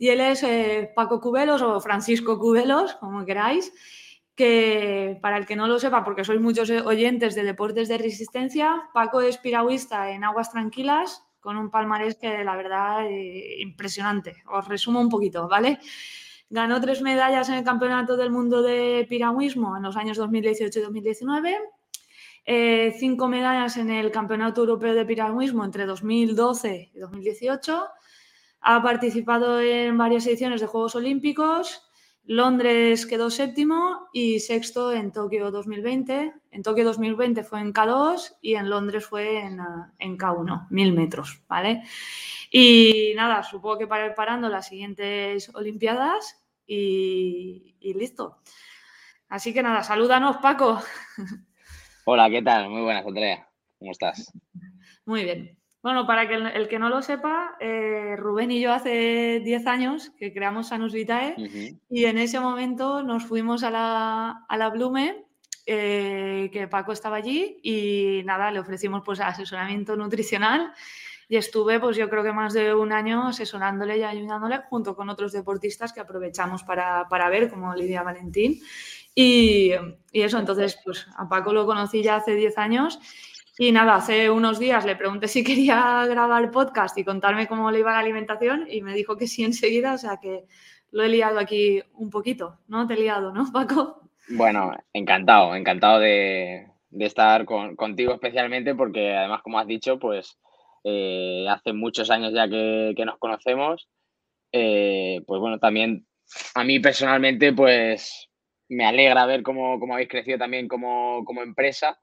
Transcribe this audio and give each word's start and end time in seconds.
Y 0.00 0.08
él 0.08 0.22
es 0.22 0.42
eh, 0.44 0.90
Paco 0.96 1.20
Cubelos 1.20 1.60
o 1.60 1.78
Francisco 1.78 2.38
Cubelos, 2.38 2.94
como 2.94 3.26
queráis, 3.26 3.70
que 4.34 5.18
para 5.20 5.36
el 5.36 5.44
que 5.44 5.56
no 5.56 5.68
lo 5.68 5.78
sepa, 5.78 6.02
porque 6.02 6.24
sois 6.24 6.40
muchos 6.40 6.70
oyentes 6.70 7.34
de 7.34 7.44
deportes 7.44 7.86
de 7.86 7.98
resistencia, 7.98 8.88
Paco 8.94 9.20
es 9.20 9.36
piragüista 9.36 10.10
en 10.10 10.24
aguas 10.24 10.50
tranquilas, 10.50 11.22
con 11.38 11.58
un 11.58 11.68
palmarés 11.70 12.16
que 12.16 12.42
la 12.42 12.56
verdad 12.56 13.04
eh, 13.10 13.60
impresionante. 13.60 14.42
Os 14.46 14.66
resumo 14.66 15.02
un 15.02 15.10
poquito, 15.10 15.48
¿vale? 15.48 15.78
Ganó 16.48 16.80
tres 16.80 17.02
medallas 17.02 17.50
en 17.50 17.56
el 17.56 17.64
Campeonato 17.64 18.16
del 18.16 18.30
Mundo 18.30 18.62
de 18.62 19.06
Piragüismo 19.06 19.76
en 19.76 19.82
los 19.82 19.98
años 19.98 20.16
2018 20.16 20.78
y 20.78 20.82
2019. 20.82 21.58
Eh, 22.46 22.96
cinco 22.98 23.28
medallas 23.28 23.76
en 23.76 23.90
el 23.90 24.10
Campeonato 24.10 24.62
Europeo 24.62 24.94
de 24.94 25.04
Piragüismo 25.04 25.62
entre 25.62 25.84
2012 25.84 26.90
y 26.94 26.98
2018. 26.98 27.84
Ha 28.60 28.82
participado 28.82 29.60
en 29.60 29.96
varias 29.96 30.26
ediciones 30.26 30.60
de 30.60 30.66
Juegos 30.66 30.94
Olímpicos. 30.94 31.86
Londres 32.24 33.06
quedó 33.06 33.30
séptimo 33.30 34.08
y 34.12 34.40
sexto 34.40 34.92
en 34.92 35.12
Tokio 35.12 35.50
2020. 35.50 36.32
En 36.50 36.62
Tokio 36.62 36.84
2020 36.84 37.42
fue 37.42 37.60
en 37.60 37.72
K2 37.72 38.36
y 38.42 38.54
en 38.54 38.68
Londres 38.68 39.06
fue 39.06 39.40
en, 39.40 39.58
en 39.98 40.18
K1, 40.18 40.66
mil 40.70 40.92
metros, 40.92 41.42
¿vale? 41.48 41.82
Y 42.50 43.12
nada, 43.16 43.42
supongo 43.42 43.78
que 43.78 43.86
para 43.86 44.06
ir 44.06 44.14
parando 44.14 44.48
las 44.48 44.68
siguientes 44.68 45.50
Olimpiadas 45.54 46.44
y, 46.66 47.76
listo. 47.80 48.38
Así 49.28 49.54
que 49.54 49.62
nada, 49.62 49.82
salúdanos, 49.82 50.36
Paco. 50.38 50.80
Hola, 52.04 52.28
¿qué 52.28 52.42
tal? 52.42 52.68
Muy 52.68 52.82
buenas, 52.82 53.06
Andrea. 53.06 53.48
¿Cómo 53.78 53.92
estás? 53.92 54.32
Muy 55.04 55.24
bien. 55.24 55.59
Bueno, 55.82 56.06
para 56.06 56.28
que 56.28 56.34
el, 56.34 56.68
que 56.68 56.78
no 56.78 56.88
lo 56.88 57.00
sepa, 57.00 57.56
eh, 57.58 58.14
Rubén 58.18 58.50
y 58.50 58.60
yo 58.60 58.72
hace 58.72 59.40
10 59.42 59.66
años 59.66 60.10
que 60.18 60.32
creamos 60.32 60.68
Sanus 60.68 60.92
Vitae 60.92 61.34
y 61.88 62.04
en 62.04 62.18
ese 62.18 62.38
momento 62.38 63.02
nos 63.02 63.24
fuimos 63.24 63.62
a 63.62 63.70
la, 63.70 64.44
a 64.46 64.56
la 64.58 64.68
Blume, 64.68 65.24
eh, 65.66 66.50
que 66.52 66.68
Paco 66.68 66.92
estaba 66.92 67.16
allí 67.16 67.60
y 67.62 68.22
nada, 68.24 68.50
le 68.50 68.60
ofrecimos 68.60 69.02
pues 69.04 69.20
asesoramiento 69.20 69.96
nutricional 69.96 70.72
y 71.30 71.36
estuve, 71.36 71.78
pues 71.78 71.96
yo 71.96 72.10
creo 72.10 72.24
que 72.24 72.32
más 72.32 72.54
de 72.54 72.74
un 72.74 72.92
año 72.92 73.28
asesorándole 73.28 73.98
y 73.98 74.02
ayudándole 74.02 74.62
junto 74.68 74.96
con 74.96 75.08
otros 75.10 75.30
deportistas 75.30 75.92
que 75.92 76.00
aprovechamos 76.00 76.64
para, 76.64 77.28
ver, 77.30 77.48
como 77.48 77.72
Lidia 77.72 78.02
Valentín. 78.02 78.60
Y, 79.14 79.70
eso, 80.12 80.40
entonces, 80.40 80.76
pues 80.84 81.06
a 81.16 81.28
Paco 81.28 81.52
lo 81.52 81.66
conocí 81.66 82.02
ya 82.02 82.16
hace 82.16 82.34
10 82.34 82.58
años. 82.58 82.98
Y 83.62 83.72
nada, 83.72 83.96
hace 83.96 84.30
unos 84.30 84.58
días 84.58 84.86
le 84.86 84.96
pregunté 84.96 85.28
si 85.28 85.44
quería 85.44 86.06
grabar 86.06 86.50
podcast 86.50 86.96
y 86.96 87.04
contarme 87.04 87.46
cómo 87.46 87.70
le 87.70 87.80
iba 87.80 87.92
la 87.92 87.98
alimentación 87.98 88.66
y 88.70 88.80
me 88.80 88.94
dijo 88.94 89.18
que 89.18 89.26
sí 89.26 89.44
enseguida, 89.44 89.92
o 89.92 89.98
sea 89.98 90.16
que 90.16 90.44
lo 90.92 91.02
he 91.02 91.10
liado 91.10 91.38
aquí 91.38 91.82
un 91.92 92.08
poquito, 92.08 92.58
¿no? 92.68 92.86
Te 92.86 92.94
he 92.94 92.96
liado, 92.96 93.34
¿no, 93.34 93.52
Paco? 93.52 94.00
Bueno, 94.30 94.72
encantado, 94.94 95.54
encantado 95.54 96.00
de, 96.00 96.68
estar 97.00 97.44
contigo 97.44 98.14
especialmente 98.14 98.74
porque 98.74 99.14
además, 99.14 99.42
como 99.42 99.58
has 99.58 99.66
dicho, 99.66 99.98
pues 99.98 100.38
eh, 100.82 101.44
hace 101.46 101.74
muchos 101.74 102.10
años 102.10 102.32
ya 102.32 102.48
que, 102.48 102.94
nos 103.04 103.18
conocemos. 103.18 103.90
Eh, 104.52 105.20
pues 105.26 105.38
bueno, 105.38 105.58
también 105.58 106.06
a 106.54 106.64
mí 106.64 106.80
personalmente, 106.80 107.52
pues 107.52 108.30
me 108.70 108.86
alegra 108.86 109.26
ver 109.26 109.42
cómo, 109.42 109.78
habéis 109.92 110.08
crecido 110.08 110.38
también 110.38 110.66
como, 110.66 111.22
empresa, 111.44 111.98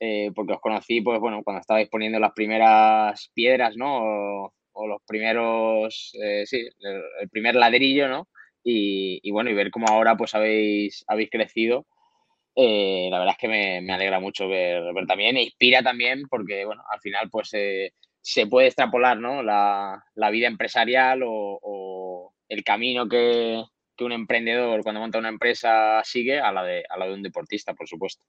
eh, 0.00 0.30
porque 0.34 0.54
os 0.54 0.60
conocí, 0.60 1.00
pues 1.00 1.20
bueno, 1.20 1.42
cuando 1.42 1.60
estabais 1.60 1.88
poniendo 1.88 2.18
las 2.18 2.32
primeras 2.32 3.30
piedras, 3.34 3.76
¿no? 3.76 4.50
O, 4.72 4.86
los 4.86 5.00
primeros, 5.06 6.12
sí, 6.44 6.68
el, 6.80 7.30
primer 7.30 7.54
ladrillo, 7.54 8.08
¿no? 8.08 8.28
Y, 8.62 9.30
bueno, 9.30 9.48
y 9.50 9.54
ver 9.54 9.70
cómo 9.70 9.86
ahora 9.88 10.16
pues 10.16 10.34
habéis, 10.34 11.04
habéis 11.08 11.30
crecido. 11.30 11.86
la 12.56 13.18
verdad 13.18 13.34
es 13.34 13.38
que 13.38 13.48
me, 13.48 13.92
alegra 13.92 14.20
mucho 14.20 14.48
ver, 14.48 14.82
ver, 14.94 15.06
también, 15.06 15.36
e 15.36 15.44
inspira 15.44 15.82
también, 15.82 16.24
porque 16.28 16.64
bueno, 16.66 16.82
al 16.92 17.00
final 17.00 17.30
pues 17.30 17.52
se 18.26 18.46
puede 18.48 18.66
extrapolar 18.66 19.18
¿no? 19.18 19.40
la, 19.40 20.02
vida 20.32 20.48
empresarial 20.48 21.22
o, 21.24 22.34
el 22.48 22.64
camino 22.64 23.08
que, 23.08 23.62
un 24.00 24.12
emprendedor 24.12 24.82
cuando 24.82 25.00
monta 25.00 25.18
una 25.18 25.28
empresa 25.28 26.02
sigue 26.04 26.40
a 26.40 26.52
la, 26.52 26.64
de, 26.64 26.84
a 26.90 26.98
la 26.98 27.06
de 27.06 27.14
un 27.14 27.22
deportista, 27.22 27.72
por 27.72 27.88
supuesto. 27.88 28.24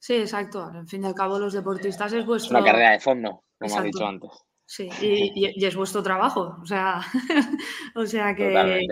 Sí, 0.00 0.14
exacto. 0.14 0.64
Al 0.64 0.88
fin 0.88 1.04
y 1.04 1.06
al 1.06 1.14
cabo, 1.14 1.38
los 1.38 1.52
deportistas 1.52 2.12
es 2.14 2.26
vuestro. 2.26 2.56
Es 2.56 2.62
una 2.62 2.72
carrera 2.72 2.92
de 2.92 3.00
fondo, 3.00 3.44
como 3.58 3.76
has 3.76 3.84
dicho 3.84 4.06
antes. 4.06 4.30
Sí, 4.64 4.88
y, 5.00 5.64
es 5.64 5.76
vuestro 5.76 6.02
trabajo. 6.02 6.56
O 6.60 6.66
sea, 6.66 7.02
o 7.94 8.06
sea 8.06 8.34
que, 8.34 8.86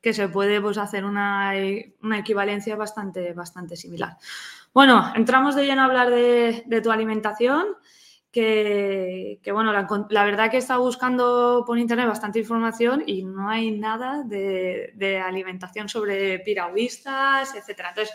que 0.00 0.12
se 0.14 0.28
puede 0.28 0.60
pues, 0.60 0.78
hacer 0.78 1.04
una, 1.04 1.52
equivalencia 2.16 2.76
bastante, 2.76 3.32
bastante 3.32 3.76
similar. 3.76 4.16
Bueno, 4.72 5.12
entramos 5.16 5.56
de 5.56 5.66
lleno 5.66 5.82
a 5.82 5.86
hablar 5.86 6.10
de, 6.10 6.62
de 6.64 6.80
tu 6.80 6.90
alimentación 6.92 7.76
que, 8.32 9.50
bueno, 9.52 9.72
la, 9.72 10.24
verdad 10.24 10.50
que 10.50 10.56
he 10.56 10.58
estado 10.58 10.82
buscando 10.82 11.64
por 11.66 11.78
internet 11.78 12.08
bastante 12.08 12.38
información 12.38 13.04
y 13.06 13.24
no 13.24 13.50
hay 13.50 13.70
nada 13.72 14.22
de, 14.24 15.22
alimentación 15.22 15.88
sobre 15.88 16.38
piragüistas, 16.38 17.54
etcétera. 17.54 17.90
Entonces, 17.90 18.14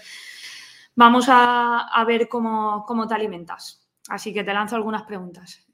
vamos 0.98 1.28
a, 1.30 2.04
ver 2.06 2.28
cómo, 2.28 3.06
te 3.08 3.16
alimentas. 3.16 3.88
Así 4.10 4.34
que 4.34 4.44
te 4.44 4.54
lanzo 4.54 4.76
algunas 4.76 5.04
preguntas. 5.04 5.66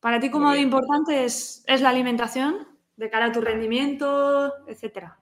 Para 0.00 0.18
ti, 0.18 0.28
¿cómo 0.30 0.50
de 0.50 0.60
importante 0.60 1.24
es, 1.24 1.62
es, 1.68 1.80
la 1.80 1.90
alimentación 1.90 2.66
de 2.96 3.08
cara 3.08 3.26
a 3.26 3.32
tu 3.32 3.40
rendimiento, 3.40 4.52
etcétera? 4.66 5.16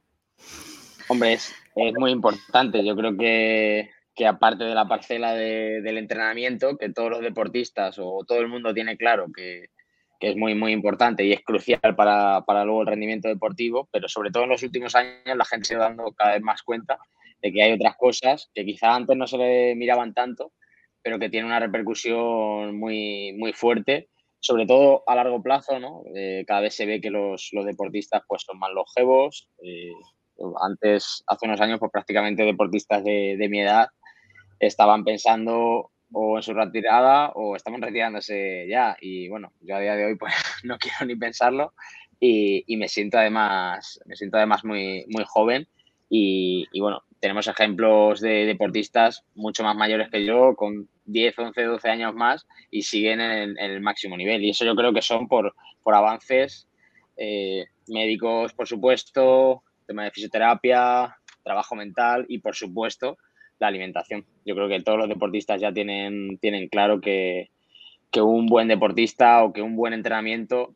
Hombre, 1.09 1.35
es 1.35 1.55
muy 1.75 2.11
importante. 2.11 2.83
Yo 2.83 2.97
creo 2.97 3.17
que 3.17 3.91
que 4.19 4.27
aparte 4.27 4.65
de 4.65 4.75
la 4.75 4.89
parcela 4.89 5.33
del 5.33 5.97
entrenamiento, 5.97 6.77
que 6.77 6.91
todos 6.91 7.09
los 7.09 7.21
deportistas 7.21 8.01
o 8.01 8.25
todo 8.27 8.41
el 8.41 8.49
mundo 8.49 8.75
tiene 8.75 8.97
claro 8.97 9.27
que, 9.33 9.71
es 10.19 10.37
muy, 10.37 10.57
muy 10.57 10.73
importante 10.73 11.25
y 11.25 11.33
es 11.33 11.45
crucial 11.45 11.95
para, 11.95 12.43
luego 12.65 12.81
el 12.81 12.89
rendimiento 12.89 13.29
deportivo, 13.29 13.89
pero 13.93 14.09
sobre 14.09 14.33
todo 14.33 14.43
en 14.43 14.49
los 14.49 14.65
últimos 14.65 14.97
años 14.97 15.37
la 15.37 15.45
gente 15.45 15.69
se 15.69 15.77
va 15.77 15.85
dando 15.85 16.11
cada 16.11 16.33
vez 16.33 16.43
más 16.43 16.65
cuenta 16.65 16.99
de 17.43 17.53
que 17.53 17.63
hay 17.63 17.73
otras 17.73 17.97
cosas 17.97 18.51
que 18.55 18.65
quizá 18.65 18.95
antes 18.95 19.17
no 19.17 19.27
se 19.27 19.39
le 19.39 19.75
miraban 19.75 20.15
tanto, 20.15 20.53
pero 21.03 21.19
que 21.19 21.29
tienen 21.29 21.47
una 21.47 21.61
repercusión 21.61 22.79
muy, 22.79 23.33
muy 23.39 23.53
fuerte, 23.53 24.09
sobre 24.41 24.67
todo 24.67 25.03
a 25.07 25.15
largo 25.15 25.43
plazo, 25.43 25.79
¿no? 25.79 26.03
Eh, 26.15 26.45
cada 26.47 26.61
vez 26.61 26.75
se 26.75 26.87
ve 26.87 27.01
que 27.01 27.11
los, 27.11 27.51
deportistas 27.65 28.23
pues, 28.29 28.43
son 28.43 28.59
más 28.59 28.71
longevos. 28.73 29.49
Eh, 29.63 29.93
antes, 30.61 31.25
hace 31.27 31.47
unos 31.47 31.61
años, 31.61 31.79
pues 31.81 31.91
prácticamente 31.91 32.45
deportistas 32.45 33.03
de, 33.03 33.37
de 33.39 33.49
mi 33.49 33.61
edad 33.61 33.89
estaban 34.61 35.05
pensando 35.05 35.91
o 36.13 36.37
en 36.37 36.43
su 36.43 36.55
retirada 36.55 37.31
o 37.35 37.57
estaban 37.57 37.83
retirándose 37.83 38.67
ya. 38.69 38.97
Y 39.01 39.29
bueno, 39.29 39.53
yo 39.61 39.77
a 39.77 39.81
día 39.81 39.95
de 39.95 40.07
hoy 40.07 40.17
pues 40.17 40.33
no 40.65 40.79
quiero 40.79 41.07
ni 41.07 41.17
pensarlo 41.17 41.75
y, 42.21 42.77
me 42.77 42.89
siento 42.89 43.19
además, 43.19 44.01
me 44.07 44.17
siento 44.17 44.39
además 44.39 44.65
muy, 44.65 45.05
muy 45.09 45.25
joven 45.27 45.69
y, 46.11 46.81
bueno, 46.81 47.03
tenemos 47.21 47.49
ejemplos 47.49 48.21
de 48.21 48.47
deportistas 48.47 49.25
mucho 49.35 49.63
más 49.63 49.77
mayores 49.77 50.09
que 50.11 50.25
yo, 50.25 50.55
con 50.57 50.89
10, 51.05 51.39
11, 51.39 51.63
12 51.63 51.89
años 51.89 52.15
más 52.15 52.47
y 52.71 52.83
siguen 52.83 53.21
en, 53.21 53.59
el 53.59 53.81
máximo 53.81 54.17
nivel. 54.17 54.43
Y 54.45 54.51
eso 54.51 54.65
yo 54.65 54.75
creo 54.75 54.93
que 54.93 55.03
son 55.03 55.29
por, 55.29 55.55
por 55.83 55.95
avances 55.95 56.69
eh, 57.17 57.67
médicos, 57.89 58.53
por 58.55 58.69
supuesto, 58.69 59.63
tema 59.87 60.05
de 60.05 60.11
fisioterapia, 60.11 61.17
trabajo 61.43 61.75
mental 61.75 62.27
y 62.29 62.39
por 62.39 62.55
supuesto 62.55 63.19
la 63.59 63.67
alimentación. 63.67 64.25
Yo 64.45 64.55
creo 64.55 64.69
que 64.69 64.81
todos 64.81 64.99
los 64.99 65.09
deportistas 65.09 65.61
ya 65.61 65.73
tienen, 65.73 66.39
tienen 66.39 66.69
claro 66.69 67.01
que, 67.01 67.51
un 68.21 68.47
buen 68.47 68.67
deportista 68.67 69.45
o 69.45 69.53
que 69.53 69.63
un 69.63 69.77
buen 69.77 69.93
entrenamiento 69.93 70.75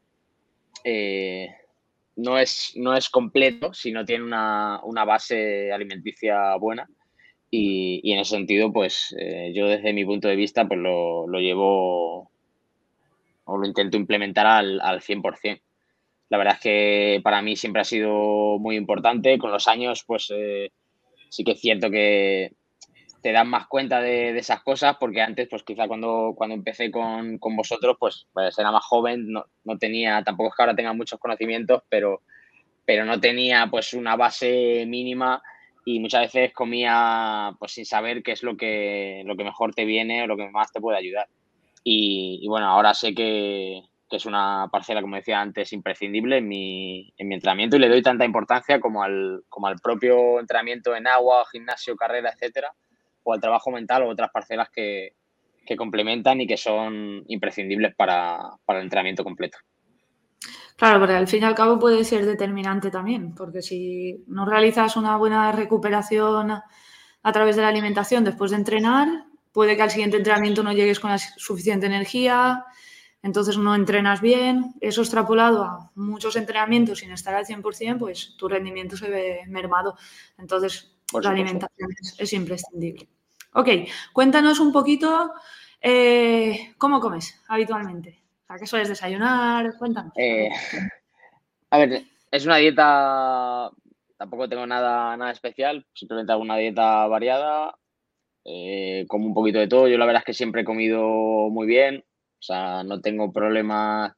eh, 0.84 1.48
no, 2.16 2.38
es, 2.38 2.72
no 2.76 2.94
es 2.96 3.08
completo 3.08 3.72
si 3.72 3.92
no 3.92 4.04
tiene 4.04 4.24
una, 4.24 5.04
base 5.04 5.72
alimenticia 5.72 6.56
buena. 6.56 6.88
Y, 7.50 8.12
en 8.12 8.20
ese 8.20 8.36
sentido, 8.36 8.72
pues 8.72 9.14
eh, 9.18 9.52
yo 9.54 9.66
desde 9.66 9.92
mi 9.92 10.04
punto 10.04 10.28
de 10.28 10.36
vista, 10.36 10.66
pues 10.66 10.80
lo, 10.80 11.26
llevo 11.38 12.30
o 13.44 13.58
lo 13.58 13.66
intento 13.66 13.96
implementar 13.96 14.46
al, 14.46 14.80
al 14.80 15.00
100%. 15.00 15.60
La 16.30 16.38
verdad 16.38 16.54
es 16.54 16.60
que 16.60 17.20
para 17.22 17.42
mí 17.42 17.56
siempre 17.56 17.82
ha 17.82 17.84
sido 17.84 18.58
muy 18.58 18.76
importante. 18.76 19.38
Con 19.38 19.52
los 19.52 19.68
años, 19.68 20.02
pues 20.06 20.32
eh, 20.34 20.70
sí 21.28 21.44
que 21.44 21.52
es 21.52 21.60
cierto 21.60 21.90
que, 21.90 22.52
te 23.22 23.32
das 23.32 23.46
más 23.46 23.68
cuenta 23.68 24.00
de, 24.00 24.36
esas 24.36 24.62
cosas, 24.62 24.96
porque 24.98 25.22
antes, 25.22 25.48
pues 25.48 25.62
quizá 25.62 25.86
cuando, 25.86 26.34
cuando 26.36 26.54
empecé 26.54 26.90
con, 26.90 27.38
vosotros, 27.38 27.96
pues, 27.98 28.26
pues, 28.32 28.58
era 28.58 28.72
más 28.72 28.84
joven, 28.84 29.28
no, 29.30 29.78
tenía, 29.78 30.22
tampoco 30.24 30.50
es 30.50 30.56
que 30.56 30.62
ahora 30.62 30.74
tenga 30.74 30.92
muchos 30.92 31.20
conocimientos, 31.20 31.82
pero, 31.88 32.22
pero 32.84 33.04
no 33.04 33.20
tenía 33.20 33.68
pues 33.70 33.94
una 33.94 34.16
base 34.16 34.84
mínima 34.88 35.40
y 35.84 36.00
muchas 36.00 36.22
veces 36.22 36.52
comía 36.52 37.52
pues 37.58 37.72
sin 37.72 37.86
saber 37.86 38.22
qué 38.22 38.32
es 38.32 38.42
lo 38.42 38.56
que, 38.56 39.22
lo 39.24 39.36
que 39.36 39.44
mejor 39.44 39.72
te 39.72 39.84
viene 39.84 40.24
o 40.24 40.26
lo 40.26 40.36
que 40.36 40.50
más 40.50 40.72
te 40.72 40.80
puede 40.80 40.98
ayudar. 40.98 41.28
Y, 41.84 42.46
bueno, 42.48 42.66
ahora 42.66 42.94
sé 42.94 43.14
que, 43.14 43.82
que 44.08 44.16
es 44.16 44.26
una 44.26 44.68
parcela, 44.70 45.00
como 45.00 45.16
decía 45.16 45.40
antes, 45.40 45.72
imprescindible 45.72 46.38
en 46.38 46.48
mi, 46.48 47.12
en 47.16 47.28
mi 47.28 47.34
entrenamiento 47.34 47.76
y 47.76 47.80
le 47.80 47.88
doy 47.88 48.02
tanta 48.02 48.24
importancia 48.24 48.80
como 48.80 49.02
al, 49.02 49.42
como 49.48 49.68
al 49.68 49.76
propio 49.76 50.40
entrenamiento 50.40 50.94
en 50.94 51.06
agua, 51.08 51.44
gimnasio, 51.50 51.96
carrera, 51.96 52.30
etcétera, 52.30 52.72
o 53.22 53.32
al 53.32 53.40
trabajo 53.40 53.70
mental 53.70 54.02
o 54.02 54.08
otras 54.08 54.30
parcelas 54.30 54.68
que, 54.70 55.14
complementan 55.76 56.38
y 56.38 56.46
que 56.46 56.58
son 56.58 57.24
imprescindibles 57.28 57.94
para, 57.94 58.38
para 58.66 58.80
el 58.80 58.84
entrenamiento 58.84 59.24
completo. 59.24 59.56
Claro, 60.76 61.00
pero 61.00 61.16
al 61.16 61.28
fin 61.28 61.42
y 61.42 61.46
al 61.46 61.54
cabo 61.54 61.78
puede 61.78 62.04
ser 62.04 62.26
determinante 62.26 62.90
también, 62.90 63.34
porque 63.34 63.62
si 63.62 64.22
no 64.26 64.44
realizas 64.44 64.96
una 64.96 65.16
buena 65.16 65.50
recuperación 65.52 66.50
a 66.50 67.32
través 67.32 67.56
de 67.56 67.62
la 67.62 67.68
alimentación 67.68 68.24
después 68.24 68.50
de 68.50 68.58
entrenar, 68.58 69.08
puede 69.52 69.76
que 69.76 69.82
al 69.82 69.90
siguiente 69.90 70.16
entrenamiento 70.16 70.62
no 70.62 70.72
llegues 70.72 70.98
con 70.98 71.10
la 71.10 71.18
suficiente 71.18 71.86
energía, 71.86 72.64
entonces 73.22 73.56
no 73.56 73.74
entrenas 73.74 74.20
bien. 74.20 74.74
Eso 74.80 75.02
extrapolado 75.02 75.62
a 75.62 75.90
muchos 75.94 76.34
entrenamientos 76.36 76.98
sin 76.98 77.12
estar 77.12 77.34
al 77.34 77.46
100%, 77.46 77.98
pues 77.98 78.34
tu 78.36 78.48
rendimiento 78.48 78.96
se 78.96 79.08
ve 79.08 79.40
mermado. 79.46 79.96
Entonces 80.38 80.91
la 81.20 81.30
alimentación 81.30 81.90
es, 82.18 82.32
imprescindible. 82.32 83.08
Ok, 83.54 83.68
cuéntanos 84.12 84.60
un 84.60 84.72
poquito 84.72 85.32
eh, 85.80 86.72
cómo 86.78 87.00
comes 87.00 87.40
habitualmente. 87.48 88.18
¿A 88.48 88.58
qué 88.58 88.66
sueles 88.66 88.88
desayunar? 88.88 89.76
Cuéntanos. 89.78 90.12
Eh, 90.16 90.48
a 91.70 91.78
ver, 91.78 92.04
es 92.30 92.46
una 92.46 92.56
dieta, 92.56 93.70
tampoco 94.16 94.48
tengo 94.48 94.66
nada, 94.66 95.16
nada 95.16 95.32
especial, 95.32 95.86
simplemente 95.94 96.32
hago 96.32 96.42
una 96.42 96.56
dieta 96.56 97.06
variada, 97.06 97.74
eh, 98.44 99.06
como 99.08 99.26
un 99.26 99.34
poquito 99.34 99.58
de 99.58 99.68
todo. 99.68 99.88
Yo 99.88 99.98
la 99.98 100.06
verdad 100.06 100.20
es 100.20 100.26
que 100.26 100.34
siempre 100.34 100.62
he 100.62 100.64
comido 100.64 101.02
muy 101.50 101.66
bien, 101.66 102.04
o 102.06 102.42
sea, 102.42 102.82
no 102.82 103.00
tengo 103.00 103.32
problemas 103.32 104.12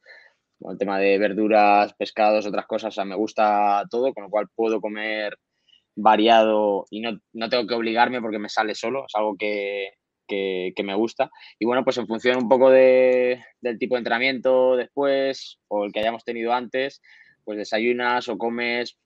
con 0.61 0.73
el 0.73 0.79
tema 0.79 0.99
de 0.99 1.19
verduras, 1.19 1.93
pescados, 1.95 2.47
otras 2.47 2.67
cosas, 2.67 2.89
o 2.89 2.95
sea, 2.95 3.05
me 3.05 3.17
gusta 3.17 3.85
todo, 3.91 4.13
con 4.15 4.25
lo 4.25 4.31
cual 4.31 4.49
puedo 4.55 4.81
comer 4.81 5.39
variado 5.97 6.87
y 6.91 7.01
no, 7.01 7.19
no 7.33 7.49
tengo 7.49 7.67
que 7.67 7.75
obligarme 7.75 8.21
porque 8.21 8.39
me 8.39 8.49
sale 8.49 8.75
solo, 8.75 9.05
es 9.07 9.15
algo 9.15 9.37
que, 9.37 9.93
que, 10.27 10.83
me 10.85 10.95
gusta. 10.95 11.31
Y 11.59 11.67
bueno, 11.67 11.85
pues 11.85 11.99
en 11.99 12.07
función 12.07 12.39
un 12.39 12.49
poco 12.49 12.71
de, 12.71 13.43
del 13.61 13.79
tipo 13.79 13.95
de 13.95 14.01
entrenamiento 14.01 14.77
después 14.77 15.59
o 15.69 15.85
el 15.85 15.93
que 15.93 16.01
hayamos 16.01 16.25
tenido 16.25 16.53
antes, 16.53 17.01
pues 17.45 17.59
desayunas 17.59 18.29
o 18.29 18.39
comes, 18.39 18.99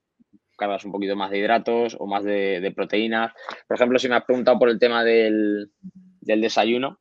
cargas 0.57 0.85
un 0.85 0.91
poquito 0.91 1.15
más 1.15 1.31
de 1.31 1.39
hidratos 1.39 1.95
o 1.99 2.07
más 2.07 2.23
de, 2.23 2.71
proteínas. 2.75 3.33
Por 3.67 3.75
ejemplo, 3.75 3.99
si 3.99 4.09
me 4.09 4.15
has 4.15 4.25
preguntado 4.25 4.59
por 4.59 4.69
el 4.69 4.79
tema 4.79 5.03
del, 5.03 5.71
desayuno, 6.21 6.99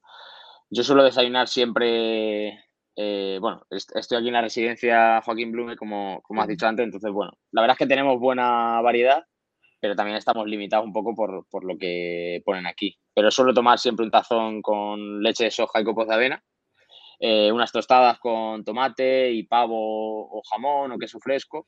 yo 0.71 0.83
suelo 0.83 1.03
desayunar 1.05 1.49
siempre, 1.49 2.65
eh, 2.97 3.39
bueno, 3.41 3.63
estoy 3.71 4.19
aquí 4.19 4.29
en 4.29 4.35
la 4.35 4.43
residencia 4.43 5.23
Joaquín 5.23 5.51
Blume, 5.53 5.77
como, 5.77 6.21
como 6.23 6.43
has 6.43 6.49
dicho 6.49 6.67
antes, 6.67 6.85
entonces, 6.85 7.11
bueno, 7.11 7.33
la 7.53 7.63
verdad 7.63 7.75
es 7.75 7.79
que 7.79 7.87
tenemos 7.87 8.19
buena 8.21 8.81
variedad 8.83 9.25
pero 9.81 9.95
también 9.95 10.17
estamos 10.17 10.47
limitados 10.47 10.87
un 10.87 10.93
poco 10.93 11.15
por, 11.15 11.65
lo 11.65 11.79
que 11.79 12.43
ponen 12.45 12.67
aquí. 12.67 12.97
Pero 13.15 13.31
suelo 13.31 13.55
tomar 13.55 13.79
siempre 13.79 14.05
un 14.05 14.11
tazón 14.11 14.63
con 14.63 15.23
leche 15.23 15.45
de 15.45 15.51
soja 15.51 15.81
y 15.81 15.85
copos 15.85 16.09
de 16.09 16.15
avena, 16.15 16.45
eh, 17.21 17.51
unas 17.53 17.73
tostadas 17.73 18.19
con 18.19 18.65
tomate 18.65 19.31
y 19.33 19.45
pavo 19.45 20.29
o 20.31 20.43
jamón 20.51 20.93
o 20.93 20.99
queso 20.99 21.19
fresco 21.21 21.67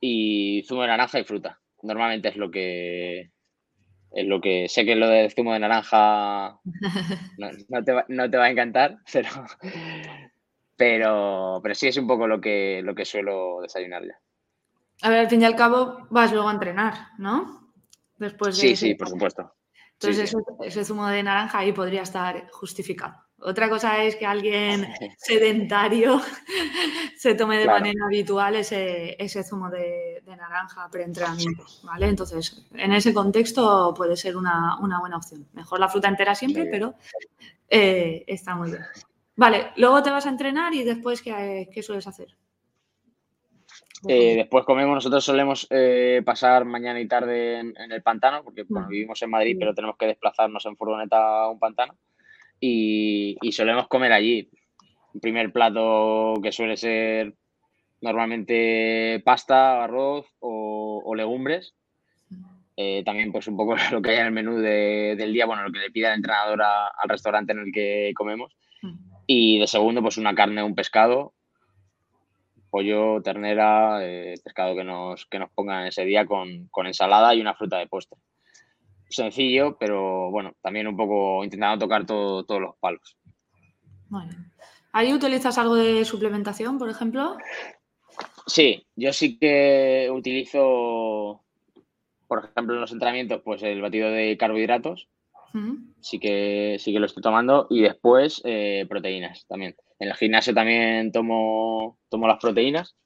y 0.00 0.62
zumo 0.66 0.82
de 0.82 0.88
naranja 0.88 1.20
y 1.20 1.24
fruta. 1.24 1.60
Normalmente 1.82 2.28
es 2.28 2.36
lo 2.36 2.50
que 2.50 3.30
es 4.14 4.26
lo 4.26 4.40
que 4.40 4.68
sé 4.68 4.84
que 4.84 4.94
lo 4.94 5.08
del 5.08 5.30
zumo 5.30 5.52
de 5.54 5.60
naranja 5.60 6.60
no, 7.68 7.84
te, 7.84 7.92
va, 7.92 8.44
a 8.44 8.50
encantar, 8.50 8.98
pero, 9.12 9.30
pero, 10.76 11.60
pero 11.62 11.74
sí 11.74 11.88
es 11.88 11.96
un 11.96 12.06
poco 12.06 12.26
lo 12.26 12.40
que, 12.40 12.82
lo 12.84 12.94
que 12.94 13.04
suelo 13.04 13.60
desayunar 13.62 14.02
ya. 14.04 14.18
A 15.02 15.10
ver, 15.10 15.18
al 15.18 15.28
fin 15.28 15.42
y 15.42 15.44
al 15.44 15.56
cabo 15.56 16.06
vas 16.10 16.32
luego 16.32 16.48
a 16.48 16.52
entrenar, 16.52 17.08
¿no? 17.18 17.72
Después 18.16 18.56
de 18.56 18.60
sí, 18.60 18.76
sí, 18.76 18.94
por 18.94 19.08
supuesto. 19.08 19.52
Entonces 19.94 20.34
Ese, 20.60 20.84
zumo 20.84 21.06
de 21.08 21.22
naranja 21.22 21.58
ahí 21.58 21.72
podría 21.72 22.02
estar 22.02 22.48
justificado. 22.50 23.14
Otra 23.38 23.68
cosa 23.68 24.02
es 24.04 24.14
que 24.14 24.26
alguien 24.26 24.86
sedentario 25.18 26.20
se 27.16 27.34
tome 27.34 27.58
de 27.58 27.66
manera 27.66 28.04
habitual 28.06 28.54
ese, 28.54 29.16
zumo 29.42 29.70
de, 29.70 30.22
naranja 30.24 30.88
pre-entrenamiento, 30.88 31.64
¿vale? 31.82 32.08
Entonces, 32.08 32.64
en 32.72 32.92
ese 32.92 33.12
contexto 33.12 33.92
puede 33.96 34.16
ser 34.16 34.36
una, 34.36 34.78
buena 35.00 35.16
opción. 35.16 35.48
Mejor 35.52 35.80
la 35.80 35.88
fruta 35.88 36.08
entera 36.08 36.34
siempre, 36.34 36.66
pero 36.66 36.94
eh, 37.68 38.24
está 38.26 38.54
muy 38.54 38.70
bien. 38.70 38.82
Vale, 39.34 39.72
luego 39.76 40.02
te 40.02 40.10
vas 40.10 40.26
a 40.26 40.30
entrenar 40.30 40.72
y 40.74 40.84
después, 40.84 41.22
¿qué, 41.22 41.68
qué 41.72 41.82
sueles 41.82 42.06
hacer? 42.06 42.36
Eh, 44.08 44.34
después 44.36 44.64
comemos, 44.64 44.94
nosotros 44.94 45.24
solemos 45.24 45.66
eh, 45.70 46.22
pasar 46.24 46.64
mañana 46.64 47.00
y 47.00 47.06
tarde 47.06 47.60
en, 47.60 47.92
el 47.92 48.02
pantano, 48.02 48.42
porque 48.42 48.64
vivimos 48.88 49.22
en 49.22 49.30
Madrid, 49.30 49.56
pero 49.58 49.74
tenemos 49.74 49.96
que 49.96 50.06
desplazarnos 50.06 50.66
en 50.66 50.76
furgoneta 50.76 51.44
a 51.44 51.50
un 51.50 51.58
pantano. 51.58 51.96
Y, 52.58 53.36
solemos 53.52 53.88
comer 53.88 54.12
allí. 54.12 54.50
Un 55.14 55.20
primer 55.20 55.52
plato 55.52 56.34
que 56.42 56.52
suele 56.52 56.76
ser 56.76 57.34
normalmente 58.00 59.20
pasta, 59.24 59.84
arroz 59.84 60.26
o, 60.40 61.14
legumbres. 61.14 61.74
Eh, 62.76 63.02
también 63.04 63.30
pues 63.30 63.46
un 63.46 63.56
poco 63.56 63.76
lo 63.92 64.00
que 64.02 64.10
hay 64.10 64.18
en 64.18 64.26
el 64.26 64.32
menú 64.32 64.56
del 64.56 65.32
día, 65.32 65.46
bueno, 65.46 65.62
lo 65.62 65.72
que 65.72 65.78
le 65.78 65.90
pide 65.90 66.08
el 66.08 66.14
entrenador 66.14 66.62
al 66.62 67.08
restaurante 67.08 67.52
en 67.52 67.58
el 67.58 67.72
que 67.72 68.12
comemos. 68.16 68.56
Y 69.26 69.60
de 69.60 69.66
segundo, 69.68 70.02
pues 70.02 70.16
una 70.16 70.34
carne 70.34 70.62
o 70.62 70.66
un 70.66 70.74
pescado 70.74 71.34
pollo, 72.72 73.20
ternera, 73.20 73.98
eh, 74.02 74.34
pescado 74.42 74.74
que 74.74 74.82
nos, 74.82 75.26
que 75.26 75.38
nos 75.38 75.50
pongan 75.50 75.86
ese 75.86 76.06
día 76.06 76.24
con, 76.24 76.70
ensalada 76.86 77.34
y 77.34 77.40
una 77.42 77.54
fruta 77.54 77.76
de 77.76 77.86
postre. 77.86 78.18
Sencillo, 79.10 79.76
pero 79.78 80.30
bueno, 80.30 80.54
también 80.62 80.88
un 80.88 80.96
poco 80.96 81.44
intentando 81.44 81.84
tocar 81.84 82.06
todos 82.06 82.60
los 82.60 82.74
palos. 82.80 83.18
Bueno. 84.08 84.32
¿Ahí 84.92 85.12
utilizas 85.12 85.58
algo 85.58 85.74
de 85.74 86.04
suplementación, 86.06 86.78
por 86.78 86.88
ejemplo? 86.88 87.36
Sí, 88.46 88.86
yo 88.96 89.12
sí 89.12 89.38
que 89.38 90.08
utilizo, 90.10 91.42
por 92.26 92.44
ejemplo, 92.44 92.74
en 92.74 92.80
los 92.80 92.92
entrenamientos, 92.92 93.42
pues 93.44 93.62
el 93.62 93.82
batido 93.82 94.10
de 94.10 94.36
carbohidratos. 94.38 95.08
Sí 96.00 96.18
que 96.18 96.76
sí 96.80 96.94
que 96.94 96.98
lo 96.98 97.04
estoy 97.04 97.22
tomando. 97.22 97.66
Y 97.68 97.82
después 97.82 98.40
eh, 98.44 98.86
proteínas 98.88 99.46
también. 99.46 99.76
En 100.02 100.08
el 100.08 100.14
gimnasio 100.16 100.52
también 100.52 101.12
tomo, 101.12 101.96
tomo 102.08 102.26
las 102.26 102.40
proteínas. 102.40 102.96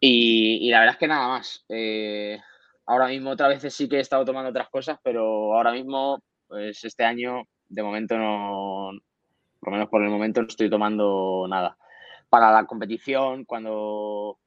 Y, 0.00 0.70
la 0.70 0.80
verdad 0.80 0.94
es 0.94 0.98
que 0.98 1.08
nada 1.08 1.28
más. 1.28 1.66
Eh, 1.68 2.40
ahora 2.86 3.08
mismo 3.08 3.28
otras 3.28 3.50
veces 3.50 3.74
sí 3.74 3.86
que 3.86 3.96
he 3.96 4.00
estado 4.00 4.24
tomando 4.24 4.48
otras 4.48 4.70
cosas, 4.70 4.98
pero 5.02 5.54
ahora 5.54 5.72
mismo, 5.72 6.22
pues 6.46 6.82
este 6.84 7.04
año, 7.04 7.44
de 7.68 7.82
momento 7.82 8.16
no, 8.16 8.92
por 9.60 9.68
lo 9.68 9.72
menos 9.72 9.90
por 9.90 10.02
el 10.02 10.08
momento 10.08 10.40
no 10.40 10.48
estoy 10.48 10.70
tomando 10.70 11.44
nada. 11.46 11.76
Para 12.30 12.50
la 12.50 12.64
competición, 12.64 13.44
cuando, 13.44 14.38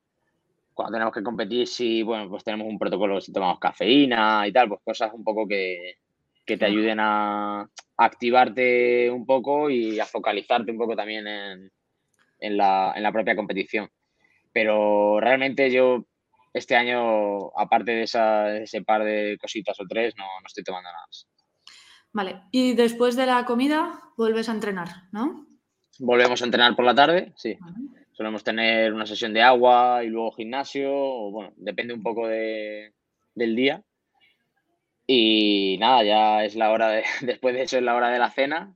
cuando 0.73 0.93
tenemos 0.93 1.13
que 1.13 1.21
competir, 1.21 1.67
sí, 1.67 2.01
bueno, 2.01 2.31
pues 2.31 2.43
tenemos 2.43 2.65
un 2.65 2.79
protocolo 2.79 3.21
si 3.21 3.31
tomamos 3.31 3.59
cafeína 3.59 4.47
y 4.47 4.51
tal, 4.51 4.69
pues 4.69 4.81
cosas 4.83 5.11
un 5.13 5.23
poco 5.23 5.47
que, 5.47 5.97
que 6.45 6.57
te 6.57 6.65
ayuden 6.65 6.99
a, 6.99 7.69
activarte 7.97 9.11
un 9.11 9.25
poco 9.25 9.69
y 9.69 9.99
a 9.99 10.05
focalizarte 10.05 10.71
un 10.71 10.77
poco 10.77 10.95
también 10.95 11.27
en, 11.27 11.71
en, 12.39 12.57
la, 12.57 12.93
en 12.95 13.03
la 13.03 13.11
propia 13.11 13.35
competición. 13.35 13.89
Pero 14.51 15.19
realmente 15.19 15.71
yo 15.71 16.05
este 16.53 16.75
año, 16.75 17.57
aparte 17.57 17.91
de, 17.91 18.03
esa, 18.03 18.57
ese 18.57 18.81
par 18.81 19.03
de 19.03 19.37
cositas 19.39 19.79
o 19.79 19.85
tres, 19.87 20.15
no, 20.17 20.23
no, 20.23 20.45
estoy 20.45 20.63
tomando 20.63 20.89
nada 20.89 21.05
más. 21.07 21.27
Vale, 22.13 22.41
y 22.51 22.73
después 22.73 23.15
de 23.15 23.25
la 23.25 23.45
comida 23.45 24.01
vuelves 24.17 24.49
a 24.49 24.53
entrenar, 24.53 24.87
¿no? 25.11 25.47
Volvemos 25.99 26.41
a 26.41 26.45
entrenar 26.45 26.75
por 26.75 26.83
la 26.83 26.95
tarde, 26.95 27.31
sí. 27.35 27.57
Solemos 28.11 28.43
tener 28.43 28.93
una 28.93 29.05
sesión 29.05 29.33
de 29.33 29.41
agua 29.41 30.03
y 30.03 30.07
luego 30.07 30.33
gimnasio, 30.33 30.91
o 30.93 31.31
bueno, 31.31 31.53
depende 31.55 31.93
un 31.93 32.03
poco 32.03 32.27
de, 32.27 32.93
del 33.33 33.55
día. 33.55 33.81
Y 35.13 35.77
nada, 35.77 36.03
ya 36.05 36.45
es 36.45 36.55
la 36.55 36.71
hora 36.71 36.87
de, 36.87 37.03
después 37.21 37.53
de 37.53 37.63
eso 37.63 37.77
es 37.77 37.83
la 37.83 37.95
hora 37.95 38.09
de 38.09 38.19
la 38.19 38.29
cena 38.29 38.73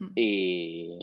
mm. 0.00 0.12
y, 0.16 0.98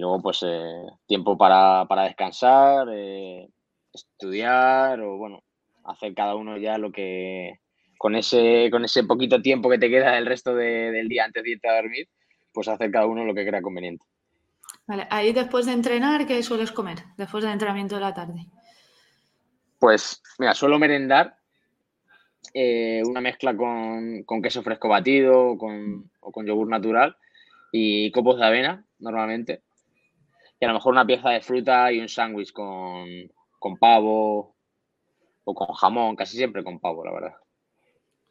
luego 0.00 0.22
pues 0.22 0.42
eh, 0.46 0.86
tiempo 1.06 1.36
para, 1.36 1.86
descansar, 2.04 2.88
eh, 2.90 3.50
estudiar 3.92 4.98
o 5.02 5.18
bueno, 5.18 5.42
hacer 5.84 6.14
cada 6.14 6.36
uno 6.36 6.56
ya 6.56 6.78
lo 6.78 6.90
que 6.90 7.60
con 7.98 8.16
ese, 8.16 8.70
con 8.70 8.86
ese 8.86 9.04
poquito 9.04 9.42
tiempo 9.42 9.68
que 9.68 9.78
te 9.78 9.90
queda 9.90 10.16
el 10.16 10.24
resto 10.24 10.54
del 10.54 11.06
día 11.06 11.26
antes 11.26 11.42
de 11.42 11.50
irte 11.50 11.68
a 11.68 11.76
dormir, 11.76 12.08
pues 12.50 12.66
hacer 12.68 12.90
cada 12.90 13.06
uno 13.06 13.26
lo 13.26 13.34
que 13.34 13.46
crea 13.46 13.60
conveniente. 13.60 14.06
Vale, 14.86 15.06
ahí 15.10 15.34
después 15.34 15.66
de 15.66 15.72
entrenar, 15.72 16.26
¿qué 16.26 16.42
sueles 16.42 16.72
comer? 16.72 16.98
Después 17.18 17.44
del 17.44 17.52
entrenamiento 17.52 17.94
de 17.96 18.00
la 18.00 18.14
tarde. 18.14 18.46
Pues 19.78 20.22
mira, 20.38 20.54
suelo 20.54 20.78
merendar 20.78 21.36
eh, 22.52 23.02
una 23.04 23.20
mezcla 23.20 23.56
con, 23.56 24.24
queso 24.42 24.62
fresco 24.62 24.88
batido 24.88 25.56
con, 25.56 26.10
o 26.20 26.30
con 26.30 26.46
yogur 26.46 26.68
natural 26.68 27.16
y 27.72 28.10
copos 28.10 28.38
de 28.38 28.46
avena 28.46 28.84
normalmente. 28.98 29.62
que 30.58 30.66
a 30.66 30.68
lo 30.68 30.74
mejor 30.74 30.92
una 30.92 31.06
pieza 31.06 31.30
de 31.30 31.40
fruta 31.40 31.90
y 31.92 32.00
un 32.00 32.08
sándwich 32.08 32.52
con, 32.52 33.06
con 33.58 33.78
pavo 33.78 34.54
o 35.44 35.54
con 35.54 35.74
jamón, 35.74 36.16
casi 36.16 36.36
siempre 36.36 36.62
con 36.62 36.80
pavo, 36.80 37.04
la 37.04 37.12
verdad. 37.12 37.34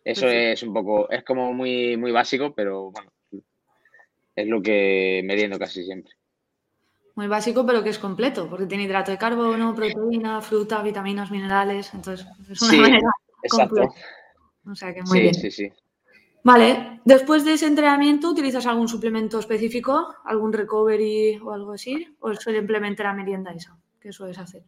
Eso 0.04 0.28
es 0.28 0.62
un 0.64 0.74
poco, 0.74 1.10
es 1.10 1.24
como 1.24 1.54
muy, 1.54 1.96
muy 1.96 2.12
básico, 2.12 2.54
pero 2.54 2.92
bueno, 2.92 3.12
es 4.36 4.48
lo 4.48 4.62
que 4.62 5.22
meriendo 5.24 5.58
casi 5.58 5.84
siempre. 5.84 6.14
Muy 7.16 7.28
básico, 7.28 7.66
pero 7.66 7.84
que 7.84 7.90
es 7.90 8.00
completo, 8.00 8.50
porque 8.50 8.66
tiene 8.66 8.84
hidrato 8.84 9.12
de 9.12 9.18
carbono, 9.18 9.76
proteína, 9.76 10.42
fruta, 10.42 10.82
vitaminas, 10.82 11.30
minerales. 11.30 11.94
Entonces, 11.94 12.28
es 12.50 12.62
una 12.64 12.82
manera 12.82 13.12
exacto. 13.44 13.94
O 14.66 14.76
sea 14.76 14.94
que 14.94 15.02
muy 15.04 15.22
bien. 15.22 15.34
Sí, 15.34 15.52
sí. 15.52 15.72
Vale, 16.44 17.00
después 17.06 17.46
de 17.46 17.54
ese 17.54 17.68
entrenamiento, 17.68 18.30
¿utilizas 18.30 18.66
algún 18.66 18.90
suplemento 18.90 19.40
específico? 19.40 20.14
¿Algún 20.26 20.52
recovery 20.52 21.38
o 21.38 21.54
algo 21.54 21.72
así? 21.72 22.06
¿O 22.20 22.34
simplemente 22.34 23.04
la 23.04 23.14
merienda 23.14 23.52
esa? 23.52 23.78
¿Qué 24.00 24.12
sueles 24.12 24.38
hacer? 24.38 24.64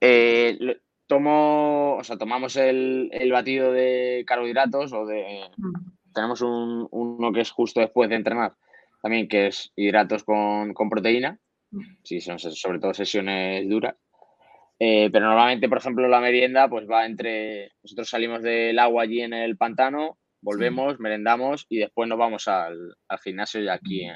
Eh, 0.00 0.78
tomo, 1.06 1.96
o 1.96 2.04
sea, 2.04 2.16
tomamos 2.16 2.56
el, 2.56 3.10
batido 3.32 3.72
de 3.72 4.24
carbohidratos 4.26 4.92
o 4.92 5.06
de. 5.06 5.50
Mm. 5.56 5.72
Tenemos 6.14 6.40
uno 6.40 7.32
que 7.32 7.40
es 7.40 7.50
justo 7.50 7.80
después 7.80 8.08
de 8.08 8.16
entrenar, 8.16 8.54
también 9.02 9.28
que 9.28 9.48
es 9.48 9.72
hidratos 9.76 10.24
con, 10.24 10.72
proteína, 10.88 11.38
mm. 11.72 11.80
si 12.04 12.20
son 12.20 12.38
sobre 12.38 12.78
todo 12.78 12.94
sesiones 12.94 13.68
duras. 13.68 13.96
Eh, 14.78 15.08
pero 15.10 15.26
normalmente, 15.26 15.68
por 15.68 15.78
ejemplo, 15.78 16.06
la 16.08 16.20
merienda 16.20 16.68
pues 16.68 16.86
va 16.88 17.06
entre, 17.06 17.72
nosotros 17.82 18.08
salimos 18.08 18.42
del 18.42 18.78
agua 18.78 19.04
allí 19.04 19.22
en 19.22 19.32
el 19.32 19.56
pantano, 19.56 20.18
volvemos, 20.42 21.00
merendamos 21.00 21.66
y 21.68 21.78
después 21.78 22.08
nos 22.08 22.18
vamos 22.18 22.46
al, 22.46 22.94
gimnasio 23.22 23.62
ya 23.62 23.74
aquí 23.74 24.06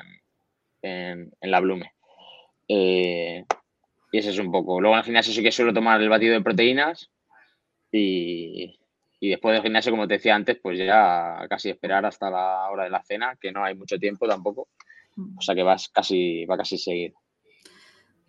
en, 0.82 1.30
la 1.40 1.60
Blume. 1.60 1.92
Eh, 2.68 3.44
y 4.12 4.18
ese 4.18 4.30
es 4.30 4.38
un 4.38 4.52
poco. 4.52 4.80
Luego 4.80 4.94
en 4.96 4.98
el 4.98 5.04
gimnasio 5.04 5.32
sí 5.32 5.42
que 5.42 5.52
suelo 5.52 5.72
tomar 5.72 6.00
el 6.00 6.08
batido 6.08 6.34
de 6.34 6.42
proteínas 6.42 7.10
y, 7.90 8.78
después 9.20 9.54
del 9.54 9.62
gimnasio, 9.62 9.92
como 9.92 10.06
te 10.06 10.14
decía 10.14 10.34
antes, 10.34 10.58
pues 10.62 10.78
ya 10.78 11.46
casi 11.48 11.70
esperar 11.70 12.04
hasta 12.04 12.30
la 12.30 12.70
hora 12.70 12.84
de 12.84 12.90
la 12.90 13.02
cena, 13.02 13.36
que 13.40 13.50
no 13.50 13.64
hay 13.64 13.74
mucho 13.74 13.98
tiempo 13.98 14.28
tampoco. 14.28 14.68
Mm. 15.16 15.38
O 15.38 15.40
sea 15.40 15.54
que 15.54 15.62
vas 15.62 15.88
casi, 15.88 16.44
va 16.44 16.56
casi 16.56 16.76
seguido. 16.76 17.18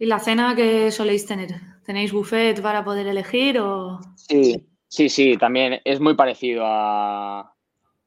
¿Y 0.01 0.07
la 0.07 0.17
cena 0.17 0.55
qué 0.55 0.89
soléis 0.89 1.27
tener? 1.27 1.51
¿Tenéis 1.85 2.11
buffet 2.11 2.59
para 2.59 2.83
poder 2.83 3.05
elegir 3.05 3.59
o...? 3.59 3.99
Sí, 4.15 4.67
sí, 4.87 5.09
sí, 5.09 5.37
también 5.37 5.79
es 5.85 5.99
muy 5.99 6.15
parecido 6.15 6.63
a, 6.65 7.53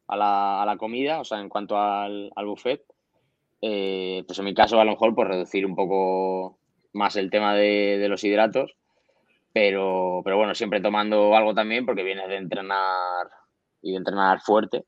la, 0.08 0.74
comida, 0.76 1.20
o 1.20 1.24
sea, 1.24 1.38
en 1.38 1.48
cuanto 1.48 1.78
al, 1.78 2.32
buffet. 2.44 2.82
Eh, 3.62 4.24
pues 4.26 4.36
en 4.40 4.44
mi 4.44 4.54
caso, 4.54 4.80
a 4.80 4.84
lo 4.84 4.90
mejor, 4.90 5.14
pues 5.14 5.28
reducir 5.28 5.64
un 5.64 5.76
poco 5.76 6.58
más 6.94 7.14
el 7.14 7.30
tema 7.30 7.54
de, 7.54 8.04
los 8.08 8.24
hidratos, 8.24 8.74
pero, 9.52 10.20
pero 10.24 10.36
bueno, 10.36 10.56
siempre 10.56 10.80
tomando 10.80 11.36
algo 11.36 11.54
también 11.54 11.86
porque 11.86 12.02
vienes 12.02 12.28
de 12.28 12.38
entrenar 12.38 13.28
y 13.82 13.92
de 13.92 13.98
entrenar 13.98 14.40
fuerte. 14.40 14.82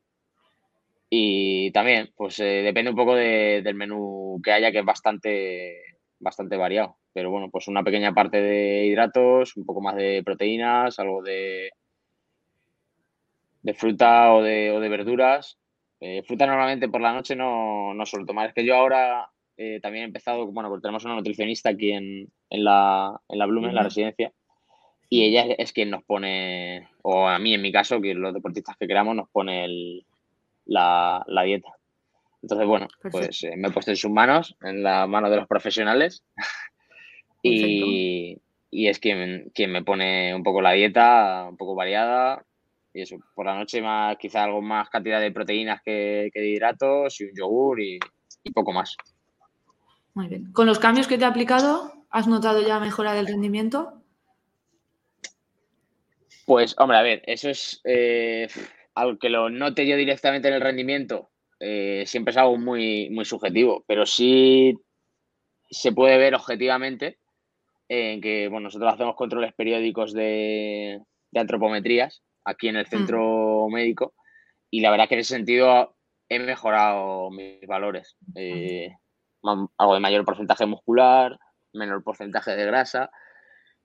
Y 1.08 1.70
también, 1.70 2.12
pues 2.16 2.40
eh, 2.40 2.62
depende 2.64 2.90
un 2.90 2.96
poco 2.96 3.14
del 3.14 3.74
menú 3.76 4.40
que 4.42 4.50
haya, 4.50 4.72
que 4.72 4.80
es 4.80 4.84
bastante 4.84 5.95
bastante 6.18 6.56
variado. 6.56 6.96
Pero 7.12 7.30
bueno, 7.30 7.50
pues 7.50 7.68
una 7.68 7.82
pequeña 7.82 8.12
parte 8.12 8.40
de 8.40 8.86
hidratos, 8.86 9.56
un 9.56 9.64
poco 9.64 9.80
más 9.80 9.96
de 9.96 10.22
proteínas, 10.24 10.98
algo 10.98 11.22
de, 11.22 11.70
de 13.62 13.74
fruta 13.74 14.34
o 14.34 14.42
de, 14.42 14.70
o 14.72 14.80
de 14.80 14.88
verduras. 14.88 15.58
Eh, 16.00 16.22
fruta 16.26 16.46
normalmente 16.46 16.88
por 16.88 17.00
la 17.00 17.12
noche 17.12 17.34
no, 17.34 17.94
no 17.94 18.04
suelo 18.04 18.26
tomar. 18.26 18.48
Es 18.48 18.54
que 18.54 18.66
yo 18.66 18.76
ahora 18.76 19.30
eh, 19.56 19.80
también 19.80 20.04
he 20.04 20.06
empezado, 20.06 20.46
bueno, 20.46 20.68
pues 20.68 20.82
tenemos 20.82 21.04
una 21.04 21.14
nutricionista 21.14 21.70
aquí 21.70 21.92
en, 21.92 22.30
en 22.50 22.64
la, 22.64 23.18
en 23.28 23.38
la 23.38 23.46
Blumen, 23.46 23.70
en 23.70 23.76
la 23.76 23.82
residencia, 23.82 24.32
y 25.08 25.24
ella 25.24 25.54
es 25.56 25.72
quien 25.72 25.88
nos 25.90 26.04
pone, 26.04 26.88
o 27.02 27.26
a 27.26 27.38
mí 27.38 27.54
en 27.54 27.62
mi 27.62 27.72
caso, 27.72 28.00
que 28.00 28.12
los 28.12 28.34
deportistas 28.34 28.76
que 28.76 28.86
queramos, 28.86 29.16
nos 29.16 29.30
pone 29.30 30.04
la, 30.66 31.24
la 31.26 31.42
dieta. 31.42 31.70
Entonces, 32.42 32.66
bueno, 32.66 32.88
pues 33.10 33.42
eh, 33.44 33.56
me 33.56 33.68
he 33.68 33.70
puesto 33.70 33.90
en 33.90 33.96
sus 33.96 34.10
manos, 34.10 34.56
en 34.62 34.82
la 34.82 35.06
mano 35.06 35.30
de 35.30 35.36
los 35.36 35.46
profesionales. 35.46 36.24
y, 37.42 38.38
es 38.70 38.98
quien, 38.98 39.50
quien 39.54 39.72
me 39.72 39.82
pone 39.82 40.34
un 40.34 40.42
poco 40.42 40.60
la 40.60 40.72
dieta, 40.72 41.46
un 41.48 41.56
poco 41.56 41.74
variada. 41.74 42.44
Y 42.92 43.02
eso, 43.02 43.16
por 43.34 43.46
la 43.46 43.56
noche 43.56 43.82
más, 43.82 44.16
quizá 44.16 44.44
algo 44.44 44.62
más 44.62 44.88
cantidad 44.88 45.20
de 45.20 45.32
proteínas 45.32 45.82
que, 45.82 46.30
de 46.32 46.48
hidratos 46.48 47.20
y 47.20 47.24
un 47.24 47.36
yogur 47.36 47.80
y, 47.80 47.98
poco 48.54 48.72
más. 48.72 48.96
Muy 50.14 50.28
bien. 50.28 50.52
¿Con 50.52 50.66
los 50.66 50.78
cambios 50.78 51.08
que 51.08 51.18
te 51.18 51.24
ha 51.24 51.28
aplicado, 51.28 51.92
has 52.10 52.28
notado 52.28 52.66
ya 52.66 52.78
mejora 52.78 53.12
del 53.12 53.26
rendimiento? 53.26 54.02
Pues, 56.46 56.76
hombre, 56.78 56.96
a 56.96 57.02
ver, 57.02 57.22
eso 57.26 57.50
es 57.50 57.80
eh, 57.84 58.46
algo 58.94 59.18
que 59.18 59.28
lo 59.28 59.50
note 59.50 59.86
yo 59.86 59.96
directamente 59.96 60.46
en 60.46 60.54
el 60.54 60.60
rendimiento, 60.60 61.28
eh, 61.60 62.04
siempre 62.06 62.32
es 62.32 62.36
algo 62.36 62.58
muy, 62.58 63.08
muy 63.10 63.24
subjetivo, 63.24 63.84
pero 63.86 64.06
sí 64.06 64.78
se 65.70 65.92
puede 65.92 66.18
ver 66.18 66.34
objetivamente 66.34 67.18
en 67.88 68.20
que 68.20 68.48
bueno, 68.48 68.64
nosotros 68.64 68.92
hacemos 68.92 69.16
controles 69.16 69.54
periódicos 69.54 70.12
de, 70.12 71.00
antropometrías 71.34 72.22
aquí 72.44 72.68
en 72.68 72.76
el 72.76 72.86
centro 72.86 73.68
médico 73.68 74.14
y 74.70 74.80
la 74.80 74.90
verdad 74.90 75.08
que 75.08 75.14
en 75.14 75.20
ese 75.20 75.34
sentido 75.34 75.96
he 76.28 76.38
mejorado 76.38 77.30
mis 77.30 77.66
valores. 77.66 78.16
Eh, 78.34 78.90
algo 79.42 79.94
de 79.94 80.00
mayor 80.00 80.24
porcentaje 80.24 80.66
muscular, 80.66 81.38
menor 81.72 82.02
porcentaje 82.02 82.56
de 82.56 82.64
grasa. 82.64 83.10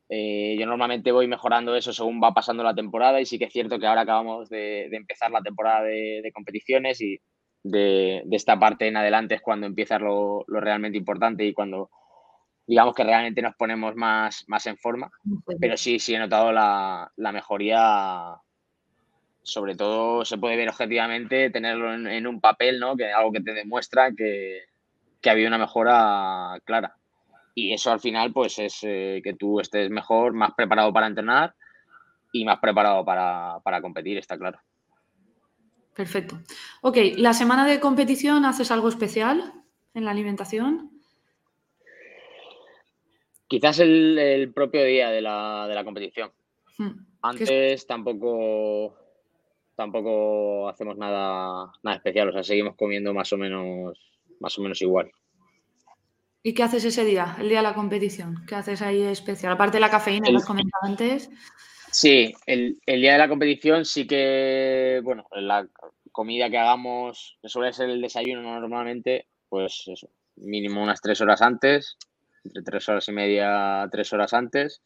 Eh, 0.09 0.55
yo 0.59 0.65
normalmente 0.65 1.11
voy 1.11 1.27
mejorando 1.27 1.75
eso 1.75 1.93
según 1.93 2.21
va 2.21 2.33
pasando 2.33 2.63
la 2.63 2.75
temporada 2.75 3.21
y 3.21 3.25
sí 3.25 3.37
que 3.37 3.45
es 3.45 3.53
cierto 3.53 3.79
que 3.79 3.87
ahora 3.87 4.01
acabamos 4.01 4.49
de, 4.49 4.87
empezar 4.91 5.31
la 5.31 5.41
temporada 5.41 5.83
de, 5.83 6.21
de 6.23 6.31
competiciones 6.31 6.99
y 7.01 7.19
de, 7.63 8.23
esta 8.31 8.59
parte 8.59 8.87
en 8.87 8.97
adelante 8.97 9.35
es 9.35 9.41
cuando 9.41 9.67
empieza 9.67 9.99
lo, 9.99 10.43
realmente 10.47 10.97
importante 10.97 11.43
y 11.45 11.53
cuando 11.53 11.89
digamos 12.65 12.95
que 12.95 13.03
realmente 13.03 13.41
nos 13.41 13.55
ponemos 13.55 13.95
más, 13.95 14.45
más 14.47 14.65
en 14.67 14.77
forma. 14.77 15.11
Pero 15.59 15.77
sí, 15.77 15.99
sí 15.99 16.15
he 16.15 16.19
notado 16.19 16.51
la, 16.51 17.11
mejoría, 17.17 18.35
sobre 19.43 19.75
todo 19.75 20.23
se 20.23 20.37
puede 20.37 20.55
ver 20.55 20.69
objetivamente, 20.69 21.49
tenerlo 21.49 21.93
en, 21.93 22.27
un 22.27 22.39
papel, 22.39 22.79
¿no? 22.79 22.95
Que 22.95 23.11
algo 23.11 23.31
que 23.31 23.41
te 23.41 23.53
demuestra 23.53 24.11
que, 24.15 24.61
ha 25.25 25.31
habido 25.31 25.49
una 25.49 25.57
mejora 25.57 26.59
clara. 26.63 26.95
Y 27.53 27.73
eso 27.73 27.91
al 27.91 27.99
final, 27.99 28.31
pues 28.31 28.57
es 28.59 28.79
eh, 28.83 29.19
que 29.21 29.33
tú 29.33 29.59
estés 29.59 29.89
mejor, 29.89 30.33
más 30.33 30.53
preparado 30.55 30.93
para 30.93 31.07
entrenar 31.07 31.53
y 32.31 32.45
más 32.45 32.59
preparado 32.59 33.03
para, 33.03 33.59
para 33.61 33.81
competir, 33.81 34.17
está 34.17 34.37
claro. 34.37 34.61
Perfecto. 35.95 36.39
Ok, 36.81 36.97
¿la 37.17 37.33
semana 37.33 37.65
de 37.65 37.79
competición 37.79 38.45
haces 38.45 38.71
algo 38.71 38.87
especial 38.87 39.53
en 39.93 40.05
la 40.05 40.11
alimentación? 40.11 40.91
Quizás 43.47 43.79
el, 43.79 44.51
propio 44.55 44.83
día 44.85 45.09
de 45.09 45.21
la, 45.21 45.81
competición. 45.83 46.31
Hmm. 46.77 47.05
Antes 47.21 47.85
tampoco, 47.85 48.95
tampoco 49.75 50.69
hacemos 50.69 50.97
nada, 50.97 51.71
nada 51.83 51.97
especial, 51.97 52.29
o 52.29 52.31
sea, 52.31 52.43
seguimos 52.43 52.75
comiendo 52.75 53.13
más 53.13 53.31
o 53.33 53.37
menos, 53.37 53.99
más 54.39 54.57
o 54.57 54.61
menos 54.61 54.81
igual. 54.81 55.11
¿Y 56.43 56.53
qué 56.53 56.63
haces 56.63 56.85
ese 56.85 57.05
día, 57.05 57.35
el 57.39 57.49
día 57.49 57.59
de 57.59 57.63
la 57.63 57.75
competición? 57.75 58.43
¿Qué 58.47 58.55
haces 58.55 58.81
ahí 58.81 59.03
especial? 59.03 59.53
Aparte 59.53 59.77
de 59.77 59.81
la 59.81 59.91
cafeína, 59.91 60.27
que 60.29 60.35
has 60.37 60.45
comentado 60.45 60.83
antes. 60.83 61.29
Sí, 61.91 62.33
el, 62.45 62.79
día 62.87 63.13
de 63.13 63.17
la 63.17 63.27
competición 63.27 63.85
sí 63.85 64.07
que, 64.07 65.01
bueno, 65.03 65.27
la 65.31 65.67
comida 66.11 66.49
que 66.49 66.57
hagamos, 66.57 67.37
que 67.41 67.49
suele 67.49 67.73
ser 67.73 67.89
el 67.89 68.01
desayuno 68.01 68.59
normalmente, 68.59 69.27
pues 69.49 69.85
mínimo 70.37 70.81
unas 70.81 71.01
tres 71.01 71.21
horas 71.21 71.41
antes, 71.41 71.97
entre 72.43 72.63
tres 72.63 72.87
horas 72.89 73.07
y 73.07 73.11
media, 73.11 73.87
tres 73.91 74.11
horas 74.13 74.33
antes. 74.33 74.81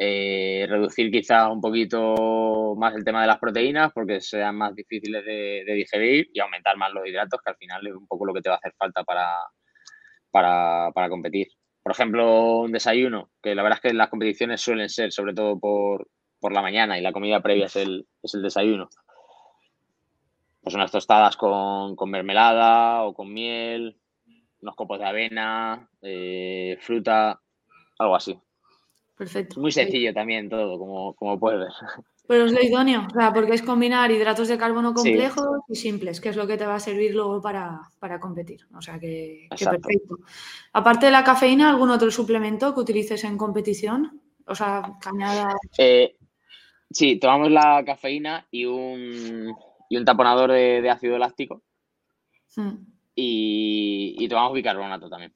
Eh, 0.00 0.64
reducir 0.68 1.10
quizá 1.10 1.48
un 1.48 1.60
poquito 1.60 2.76
más 2.76 2.94
el 2.94 3.02
tema 3.02 3.20
de 3.22 3.26
las 3.26 3.40
proteínas 3.40 3.92
porque 3.92 4.20
sean 4.20 4.54
más 4.54 4.72
difíciles 4.72 5.24
de, 5.24 5.64
digerir 5.74 6.30
y 6.32 6.38
aumentar 6.38 6.76
más 6.76 6.92
los 6.92 7.04
hidratos, 7.06 7.40
que 7.44 7.50
al 7.50 7.56
final 7.56 7.84
es 7.84 7.94
un 7.94 8.06
poco 8.06 8.24
lo 8.24 8.32
que 8.32 8.40
te 8.40 8.48
va 8.48 8.56
a 8.56 8.58
hacer 8.58 8.74
falta 8.78 9.02
para, 9.02 9.26
para, 10.30 10.92
para 10.92 11.08
competir. 11.08 11.48
Por 11.82 11.92
ejemplo, 11.92 12.60
un 12.60 12.70
desayuno, 12.72 13.30
que 13.42 13.54
la 13.54 13.62
verdad 13.62 13.80
es 13.82 13.90
que 13.90 13.96
las 13.96 14.08
competiciones 14.08 14.60
suelen 14.60 14.88
ser, 14.88 15.10
sobre 15.10 15.34
todo 15.34 15.58
por, 15.58 16.08
por 16.38 16.52
la 16.52 16.62
mañana 16.62 16.98
y 16.98 17.02
la 17.02 17.12
comida 17.12 17.40
previa 17.40 17.66
es 17.66 17.76
el, 17.76 18.06
es 18.22 18.34
el 18.34 18.42
desayuno. 18.42 18.88
Pues 20.68 20.74
unas 20.74 20.92
tostadas 20.92 21.34
con, 21.38 21.96
mermelada 22.10 23.04
o 23.04 23.14
con 23.14 23.32
miel, 23.32 23.96
unos 24.60 24.76
copos 24.76 24.98
de 24.98 25.06
avena, 25.06 25.88
eh, 26.02 26.76
fruta, 26.78 27.40
algo 27.98 28.14
así. 28.14 28.38
Perfecto. 29.16 29.62
Muy 29.62 29.72
sencillo 29.72 30.12
también 30.12 30.50
todo, 30.50 30.78
como, 30.78 31.14
como 31.14 31.40
puedes 31.40 31.60
ver. 31.60 31.70
Pero 32.28 32.44
es 32.44 32.52
lo 32.52 32.62
idóneo, 32.62 33.06
o 33.06 33.10
sea, 33.18 33.32
porque 33.32 33.54
es 33.54 33.62
combinar 33.62 34.10
hidratos 34.10 34.48
de 34.48 34.58
carbono 34.58 34.92
complejos 34.92 35.62
y 35.70 35.74
simples, 35.74 36.20
que 36.20 36.28
es 36.28 36.36
lo 36.36 36.46
que 36.46 36.58
te 36.58 36.66
va 36.66 36.74
a 36.74 36.80
servir 36.80 37.14
luego 37.14 37.40
para, 37.40 37.80
competir. 38.20 38.66
O 38.76 38.82
sea, 38.82 38.98
que, 38.98 39.48
perfecto. 39.48 40.18
Aparte 40.74 41.06
de 41.06 41.12
la 41.12 41.24
cafeína, 41.24 41.70
¿algún 41.70 41.88
otro 41.88 42.10
suplemento 42.10 42.74
que 42.74 42.80
utilices 42.80 43.24
en 43.24 43.38
competición? 43.38 44.20
O 44.46 44.54
sea, 44.54 44.82
cañada. 45.00 45.56
Eh, 45.78 46.18
sí, 46.90 47.18
tomamos 47.18 47.50
la 47.50 47.82
cafeína 47.86 48.46
y 48.50 48.66
un, 48.66 49.56
y 49.88 49.96
un 49.96 50.04
taponador 50.04 50.52
de, 50.52 50.90
ácido 50.90 51.16
eláctico. 51.16 51.62
Hmm. 52.56 52.76
Y, 53.14 54.16
y 54.18 54.28
tomamos 54.28 54.52
bicarbonato 54.54 55.08
también. 55.08 55.34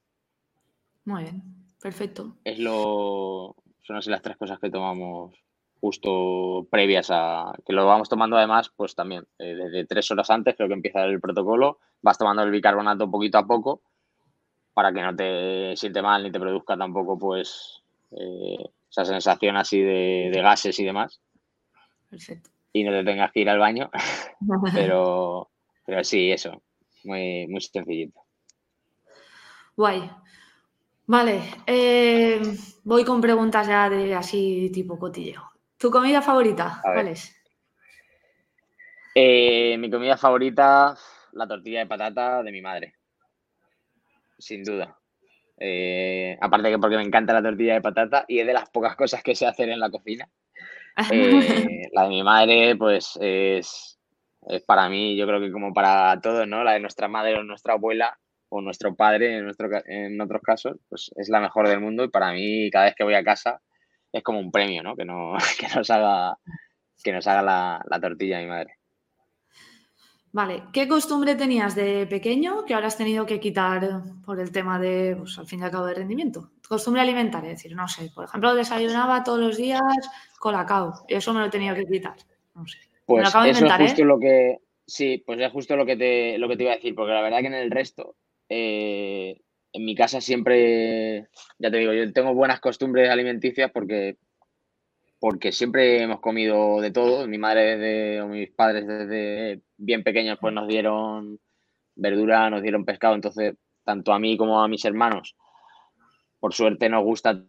Muy 1.05 1.25
bien, 1.25 1.43
perfecto. 1.81 2.37
Es 2.45 2.59
lo, 2.59 3.57
son 3.83 3.97
así 3.97 4.11
las 4.11 4.23
tres 4.23 4.37
cosas 4.37 4.59
que 4.61 4.71
tomamos 4.71 5.35
justo 5.83 6.69
previas 6.71 7.09
a 7.11 7.53
que 7.67 7.73
lo 7.73 7.85
vamos 7.87 8.09
tomando 8.09 8.37
además, 8.37 8.71
pues 8.77 8.95
también 8.95 9.27
eh, 9.41 9.57
desde 9.57 9.85
tres 9.85 10.09
horas 10.13 10.31
antes 10.31 10.55
creo 10.57 10.69
que 10.69 10.75
empieza 10.75 11.03
el 11.05 11.21
protocolo, 11.21 11.81
vas 12.01 12.17
tomando 12.17 12.45
el 12.45 12.53
bicarbonato 12.53 13.11
poquito 13.11 13.39
a 13.39 13.47
poco 13.49 13.83
para 14.75 14.93
que 14.93 15.03
no 15.03 15.15
te 15.17 15.77
siente 15.77 16.01
mal 16.01 16.23
ni 16.23 16.31
te 16.31 16.39
produzca 16.39 16.77
tampoco 16.77 17.19
pues 17.19 17.83
eh, 18.13 18.65
esa 18.89 19.05
sensación 19.05 19.57
así 19.57 19.81
de, 19.81 20.31
gases 20.41 20.79
y 20.79 20.85
demás. 20.85 21.21
Perfecto. 22.09 22.51
Y 22.73 22.85
no 22.85 22.91
te 22.93 23.05
tengas 23.05 23.31
que 23.33 23.41
ir 23.41 23.51
al 23.51 23.59
baño, 23.59 23.91
pero, 24.75 25.51
pero 25.85 26.05
sí, 26.05 26.33
eso, 26.33 26.63
muy, 27.05 27.47
muy 27.49 27.61
sencillito. 27.61 28.21
Guay. 29.77 30.11
Vale, 31.07 31.43
eh, 31.67 32.41
voy 32.85 33.05
con 33.05 33.21
preguntas 33.21 33.67
ya 33.67 33.91
de 33.91 34.15
así 34.15 34.71
tipo 34.73 34.99
cotilleo. 34.99 35.51
¿Tu 35.77 35.91
comida 35.91 36.23
favorita? 36.23 36.81
¿Cuál 36.83 37.09
es? 37.09 37.37
Eh, 39.15 39.77
mi 39.79 39.91
comida 39.91 40.17
favorita, 40.17 40.97
la 41.33 41.47
tortilla 41.47 41.81
de 41.81 41.87
patata 41.87 42.43
de 42.43 42.53
mi 42.53 42.63
madre. 42.63 42.95
Sin 44.39 44.63
duda. 44.65 44.97
Eh, 45.59 46.37
aparte 46.41 46.71
que 46.71 46.79
porque 46.79 46.97
me 46.97 47.03
encanta 47.03 47.33
la 47.33 47.43
tortilla 47.43 47.75
de 47.75 47.83
patata 47.83 48.25
y 48.27 48.39
es 48.39 48.47
de 48.47 48.53
las 48.53 48.71
pocas 48.71 48.97
cosas 48.97 49.23
que 49.23 49.35
sé 49.35 49.47
hacer 49.47 49.69
en 49.69 49.81
la 49.81 49.91
cocina. 49.91 50.29
Eh, 51.11 51.89
la 51.93 52.05
de 52.05 52.09
mi 52.09 52.23
madre, 52.23 52.77
pues 52.77 53.19
es, 53.21 53.99
para 54.67 54.89
mí, 54.89 55.17
yo 55.17 55.27
creo 55.27 55.41
que 55.41 55.53
como 55.53 55.73
para 55.73 56.21
todos, 56.21 56.47
¿no? 56.47 56.65
La 56.65 56.73
de 56.73 56.81
nuestra 56.81 57.09
madre 57.09 57.37
o 57.37 57.43
nuestra 57.43 57.75
abuela 57.75 58.19
o 58.49 58.61
nuestro 58.61 58.95
padre, 58.95 59.39
en, 59.39 59.45
nuestro, 59.45 59.69
en 59.87 60.21
otros 60.21 60.43
casos, 60.43 60.77
pues 60.89 61.11
es 61.17 61.29
la 61.31 61.41
mejor 61.41 61.69
del 61.69 61.81
mundo 61.81 62.05
y 62.05 62.09
para 62.09 62.33
mí, 62.33 62.71
cada 62.71 62.85
vez 62.85 62.95
que 62.95 63.05
voy 63.05 63.15
a 63.15 63.25
casa, 63.25 63.61
es 64.13 64.23
como 64.23 64.41
un 64.41 64.53
premio, 64.53 64.83
¿no? 64.83 64.95
Que, 64.95 65.05
no, 65.05 65.35
que 65.59 65.67
nos 65.75 65.91
haga, 65.91 66.37
que 67.03 67.13
nos 67.13 67.27
haga 67.27 67.43
la, 67.43 68.01
tortilla 68.01 68.41
mi 68.41 68.47
madre. 68.47 68.77
Vale, 70.33 70.65
¿qué 70.73 70.89
costumbre 70.89 71.35
tenías 71.35 71.75
de 71.75 72.07
pequeño 72.07 72.65
que 72.65 72.75
ahora 72.75 72.87
has 72.87 72.97
tenido 72.97 73.27
que 73.27 73.39
quitar 73.39 74.03
por 74.25 74.41
el 74.41 74.51
tema 74.51 74.79
de, 74.79 75.15
pues 75.19 75.39
al 75.39 75.47
fin 75.47 75.61
y 75.61 75.65
al 75.65 75.71
cabo, 75.71 75.87
de 75.87 75.95
rendimiento? 75.95 76.51
Costumbre 76.73 77.03
alimentaria, 77.03 77.51
es 77.51 77.59
decir, 77.59 77.77
no 77.77 77.87
sé, 77.87 78.11
por 78.15 78.25
ejemplo, 78.25 78.55
desayunaba 78.55 79.23
todos 79.23 79.39
los 79.39 79.59
días 79.59 79.83
colacao, 80.39 81.05
y 81.07 81.17
eso 81.17 81.35
me 81.35 81.41
lo 81.41 81.51
tenido 81.51 81.75
que 81.75 81.85
quitar, 81.85 82.17
no 82.55 82.67
sé. 82.67 82.79
Pues 83.05 83.29
eso 83.29 83.45
es 83.45 83.59
justo 83.59 84.01
¿eh? 84.01 84.05
lo 84.07 84.19
que, 84.19 84.57
sí, 84.87 85.23
pues 85.27 85.39
es 85.39 85.53
justo 85.53 85.77
lo 85.77 85.85
que, 85.85 85.99
te, 85.99 86.39
lo 86.39 86.49
que 86.49 86.57
te 86.57 86.63
iba 86.63 86.73
a 86.73 86.77
decir, 86.77 86.95
porque 86.95 87.13
la 87.13 87.21
verdad 87.21 87.41
que 87.41 87.49
en 87.49 87.55
el 87.55 87.71
resto, 87.71 88.17
eh, 88.49 89.39
en 89.71 89.85
mi 89.85 89.95
casa 89.95 90.23
siempre, 90.23 91.29
ya 91.59 91.71
te 91.71 91.77
digo, 91.77 91.93
yo 91.93 92.11
tengo 92.11 92.33
buenas 92.33 92.59
costumbres 92.61 93.11
alimenticias 93.11 93.71
porque, 93.71 94.17
porque 95.21 95.53
siempre 95.53 96.01
hemos 96.03 96.21
comido 96.21 96.81
de 96.81 96.91
todo. 96.91 97.29
Mi 97.29 97.37
madre 97.37 97.77
desde, 97.77 98.23
o 98.23 98.29
mis 98.29 98.51
padres 98.51 98.87
desde 98.87 99.61
bien 99.77 100.03
pequeños 100.03 100.39
pues 100.41 100.55
nos 100.55 100.67
dieron 100.69 101.39
verdura, 101.97 102.49
nos 102.49 102.63
dieron 102.63 102.87
pescado, 102.87 103.15
entonces 103.15 103.57
tanto 103.85 104.15
a 104.15 104.19
mí 104.19 104.39
como 104.39 104.63
a 104.63 104.69
mis 104.69 104.87
hermanos, 104.87 105.37
por 106.43 106.55
suerte 106.55 106.89
nos 106.89 107.05
gusta 107.05 107.41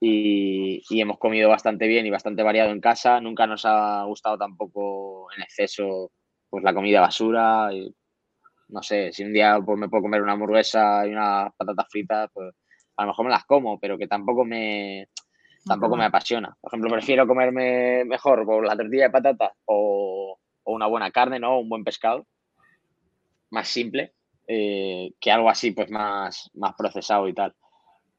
y, 0.00 0.84
y 0.88 1.00
hemos 1.00 1.18
comido 1.18 1.48
bastante 1.48 1.88
bien 1.88 2.06
y 2.06 2.10
bastante 2.10 2.44
variado 2.44 2.70
en 2.70 2.80
casa. 2.80 3.20
Nunca 3.20 3.48
nos 3.48 3.64
ha 3.64 4.04
gustado 4.04 4.38
tampoco 4.38 5.26
en 5.36 5.42
exceso 5.42 6.12
pues 6.48 6.62
la 6.62 6.72
comida 6.72 7.00
basura. 7.00 7.74
Y, 7.74 7.92
no 8.68 8.84
sé, 8.84 9.12
si 9.12 9.24
un 9.24 9.32
día 9.32 9.58
pues, 9.66 9.76
me 9.76 9.88
puedo 9.88 10.04
comer 10.04 10.22
una 10.22 10.34
hamburguesa 10.34 11.04
y 11.08 11.10
unas 11.10 11.52
patatas 11.56 11.88
fritas, 11.90 12.30
pues 12.32 12.54
a 12.98 13.02
lo 13.02 13.08
mejor 13.08 13.24
me 13.24 13.32
las 13.32 13.44
como, 13.46 13.80
pero 13.80 13.98
que 13.98 14.06
tampoco 14.06 14.44
me, 14.44 15.08
tampoco 15.66 15.96
me 15.96 16.04
apasiona. 16.04 16.56
Por 16.60 16.70
ejemplo, 16.70 16.88
prefiero 16.88 17.26
comerme 17.26 18.04
mejor 18.04 18.46
por 18.46 18.64
la 18.64 18.76
tortilla 18.76 19.06
de 19.06 19.10
patatas 19.10 19.50
o, 19.64 20.38
una 20.66 20.86
buena 20.86 21.10
carne, 21.10 21.40
¿no? 21.40 21.58
Un 21.58 21.68
buen 21.68 21.82
pescado, 21.82 22.28
más 23.50 23.66
simple, 23.66 24.14
eh, 24.46 25.14
que 25.20 25.32
algo 25.32 25.50
así, 25.50 25.72
pues 25.72 25.90
más, 25.90 26.48
más 26.54 26.76
procesado 26.76 27.26
y 27.26 27.34
tal. 27.34 27.56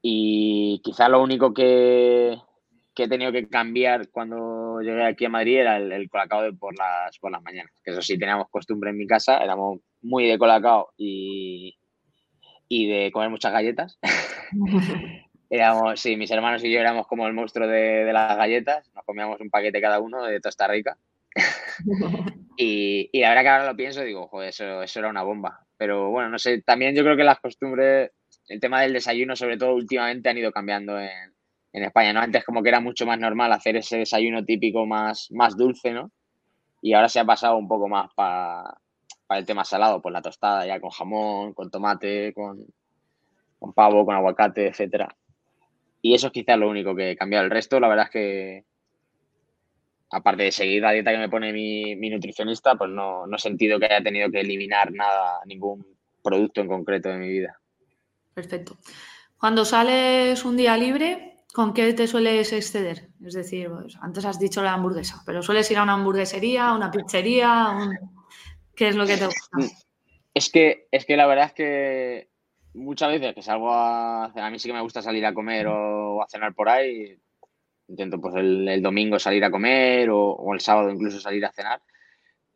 Y 0.02 0.80
quizá 0.82 1.08
lo 1.08 1.22
único 1.22 1.54
que, 1.54 2.36
que 2.94 3.04
he 3.04 3.08
tenido 3.08 3.32
que 3.32 3.48
cambiar 3.48 4.08
cuando 4.10 4.80
llegué 4.80 5.04
aquí 5.04 5.24
a 5.24 5.30
Madrid 5.30 5.58
era 5.58 5.76
el, 5.76 5.92
el 5.92 6.10
colacao 6.10 6.42
de 6.42 6.52
por 6.52 6.76
las, 6.76 7.18
por 7.18 7.30
las 7.30 7.42
mañanas. 7.42 7.72
Que 7.84 7.92
eso 7.92 8.02
sí 8.02 8.18
teníamos 8.18 8.48
costumbre 8.50 8.90
en 8.90 8.98
mi 8.98 9.06
casa, 9.06 9.38
éramos 9.38 9.80
muy 10.02 10.26
de 10.26 10.38
colacao 10.38 10.92
y, 10.96 11.78
y 12.68 12.88
de 12.88 13.12
comer 13.12 13.30
muchas 13.30 13.52
galletas. 13.52 13.98
éramos, 15.52 16.00
sí, 16.00 16.16
mis 16.16 16.30
hermanos 16.30 16.64
y 16.64 16.72
yo 16.72 16.80
éramos 16.80 17.06
como 17.06 17.26
el 17.26 17.34
monstruo 17.34 17.68
de, 17.68 18.04
de 18.04 18.12
las 18.14 18.38
galletas, 18.38 18.90
nos 18.94 19.04
comíamos 19.04 19.38
un 19.38 19.50
paquete 19.50 19.82
cada 19.82 20.00
uno 20.00 20.24
de 20.24 20.40
Tosta 20.40 20.66
Rica. 20.66 20.96
y, 22.56 23.10
y, 23.12 23.20
la 23.20 23.28
verdad 23.28 23.42
que 23.42 23.48
ahora 23.48 23.66
lo 23.66 23.76
pienso, 23.76 24.02
digo, 24.02 24.28
joder, 24.28 24.48
eso, 24.48 24.82
eso 24.82 24.98
era 24.98 25.10
una 25.10 25.22
bomba. 25.22 25.60
Pero 25.76 26.08
bueno, 26.10 26.30
no 26.30 26.38
sé, 26.38 26.62
también 26.62 26.94
yo 26.94 27.02
creo 27.02 27.18
que 27.18 27.24
las 27.24 27.38
costumbres, 27.38 28.10
el 28.52 28.60
tema 28.60 28.82
del 28.82 28.92
desayuno, 28.92 29.34
sobre 29.34 29.56
todo 29.56 29.74
últimamente, 29.74 30.28
han 30.28 30.36
ido 30.36 30.52
cambiando 30.52 31.00
en, 31.00 31.32
España, 31.72 32.12
¿no? 32.12 32.20
Antes 32.20 32.44
como 32.44 32.62
que 32.62 32.68
era 32.68 32.80
mucho 32.80 33.06
más 33.06 33.18
normal 33.18 33.50
hacer 33.50 33.76
ese 33.76 33.96
desayuno 33.96 34.44
típico 34.44 34.84
más, 34.84 35.28
más 35.30 35.56
dulce, 35.56 35.92
¿no? 35.92 36.12
Y 36.82 36.92
ahora 36.92 37.08
se 37.08 37.18
ha 37.18 37.24
pasado 37.24 37.56
un 37.56 37.66
poco 37.66 37.88
más 37.88 38.12
para 38.14 38.78
el 39.30 39.46
tema 39.46 39.64
salado, 39.64 40.02
pues 40.02 40.12
la 40.12 40.20
tostada 40.20 40.66
ya 40.66 40.78
con 40.80 40.90
jamón, 40.90 41.54
con 41.54 41.70
tomate, 41.70 42.34
con, 42.34 42.58
con 43.58 43.72
pavo, 43.72 44.04
con 44.04 44.14
aguacate, 44.14 44.68
etcétera. 44.68 45.16
Y 46.02 46.14
eso 46.14 46.26
es 46.26 46.32
quizás 46.34 46.58
lo 46.58 46.68
único 46.68 46.94
que 46.94 47.12
he 47.12 47.16
cambiado. 47.16 47.46
El 47.46 47.50
resto, 47.50 47.80
la 47.80 47.88
verdad 47.88 48.06
es 48.06 48.10
que, 48.10 48.64
aparte 50.10 50.42
de 50.42 50.52
seguir 50.52 50.82
la 50.82 50.92
dieta 50.92 51.10
que 51.10 51.18
me 51.18 51.30
pone 51.30 51.54
mi, 51.54 51.96
mi 51.96 52.10
nutricionista, 52.10 52.74
pues 52.74 52.90
no, 52.90 53.26
no 53.26 53.36
he 53.36 53.40
sentido 53.40 53.80
que 53.80 53.86
haya 53.86 54.02
tenido 54.02 54.30
que 54.30 54.40
eliminar 54.40 54.92
nada, 54.92 55.40
ningún 55.46 55.86
producto 56.22 56.60
en 56.60 56.68
concreto 56.68 57.08
de 57.08 57.16
mi 57.16 57.28
vida. 57.30 57.61
Perfecto. 58.34 58.76
Cuando 59.38 59.64
sales 59.64 60.44
un 60.44 60.56
día 60.56 60.76
libre, 60.76 61.32
¿Con 61.52 61.74
qué 61.74 61.92
te 61.92 62.06
sueles 62.06 62.50
exceder? 62.52 63.10
Es 63.24 63.34
decir, 63.34 63.68
pues, 63.68 63.98
antes 64.00 64.24
has 64.24 64.38
dicho 64.38 64.62
la 64.62 64.72
hamburguesa, 64.72 65.22
pero 65.26 65.42
sueles 65.42 65.70
ir 65.70 65.76
a 65.76 65.82
una 65.82 65.94
hamburguesería, 65.94 66.68
a 66.68 66.74
una 66.74 66.90
pizzería, 66.90 67.90
¿qué 68.74 68.88
es 68.88 68.96
lo 68.96 69.06
que 69.06 69.18
te 69.18 69.26
gusta? 69.26 69.58
Es 70.32 70.50
que, 70.50 70.88
es 70.90 71.04
que 71.04 71.16
la 71.16 71.26
verdad 71.26 71.46
es 71.46 71.52
que 71.52 72.30
muchas 72.72 73.10
veces 73.10 73.34
que 73.34 73.42
salgo 73.42 73.70
a 73.70 74.32
a 74.34 74.50
mí 74.50 74.58
sí 74.58 74.68
que 74.68 74.72
me 74.72 74.80
gusta 74.80 75.02
salir 75.02 75.26
a 75.26 75.34
comer 75.34 75.66
o 75.66 76.22
a 76.22 76.26
cenar 76.26 76.54
por 76.54 76.70
ahí, 76.70 77.18
intento 77.86 78.18
pues 78.18 78.34
el, 78.36 78.80
domingo 78.80 79.18
salir 79.18 79.44
a 79.44 79.50
comer 79.50 80.08
o, 80.10 80.54
el 80.54 80.60
sábado 80.60 80.88
incluso 80.88 81.20
salir 81.20 81.44
a 81.44 81.52
cenar, 81.52 81.82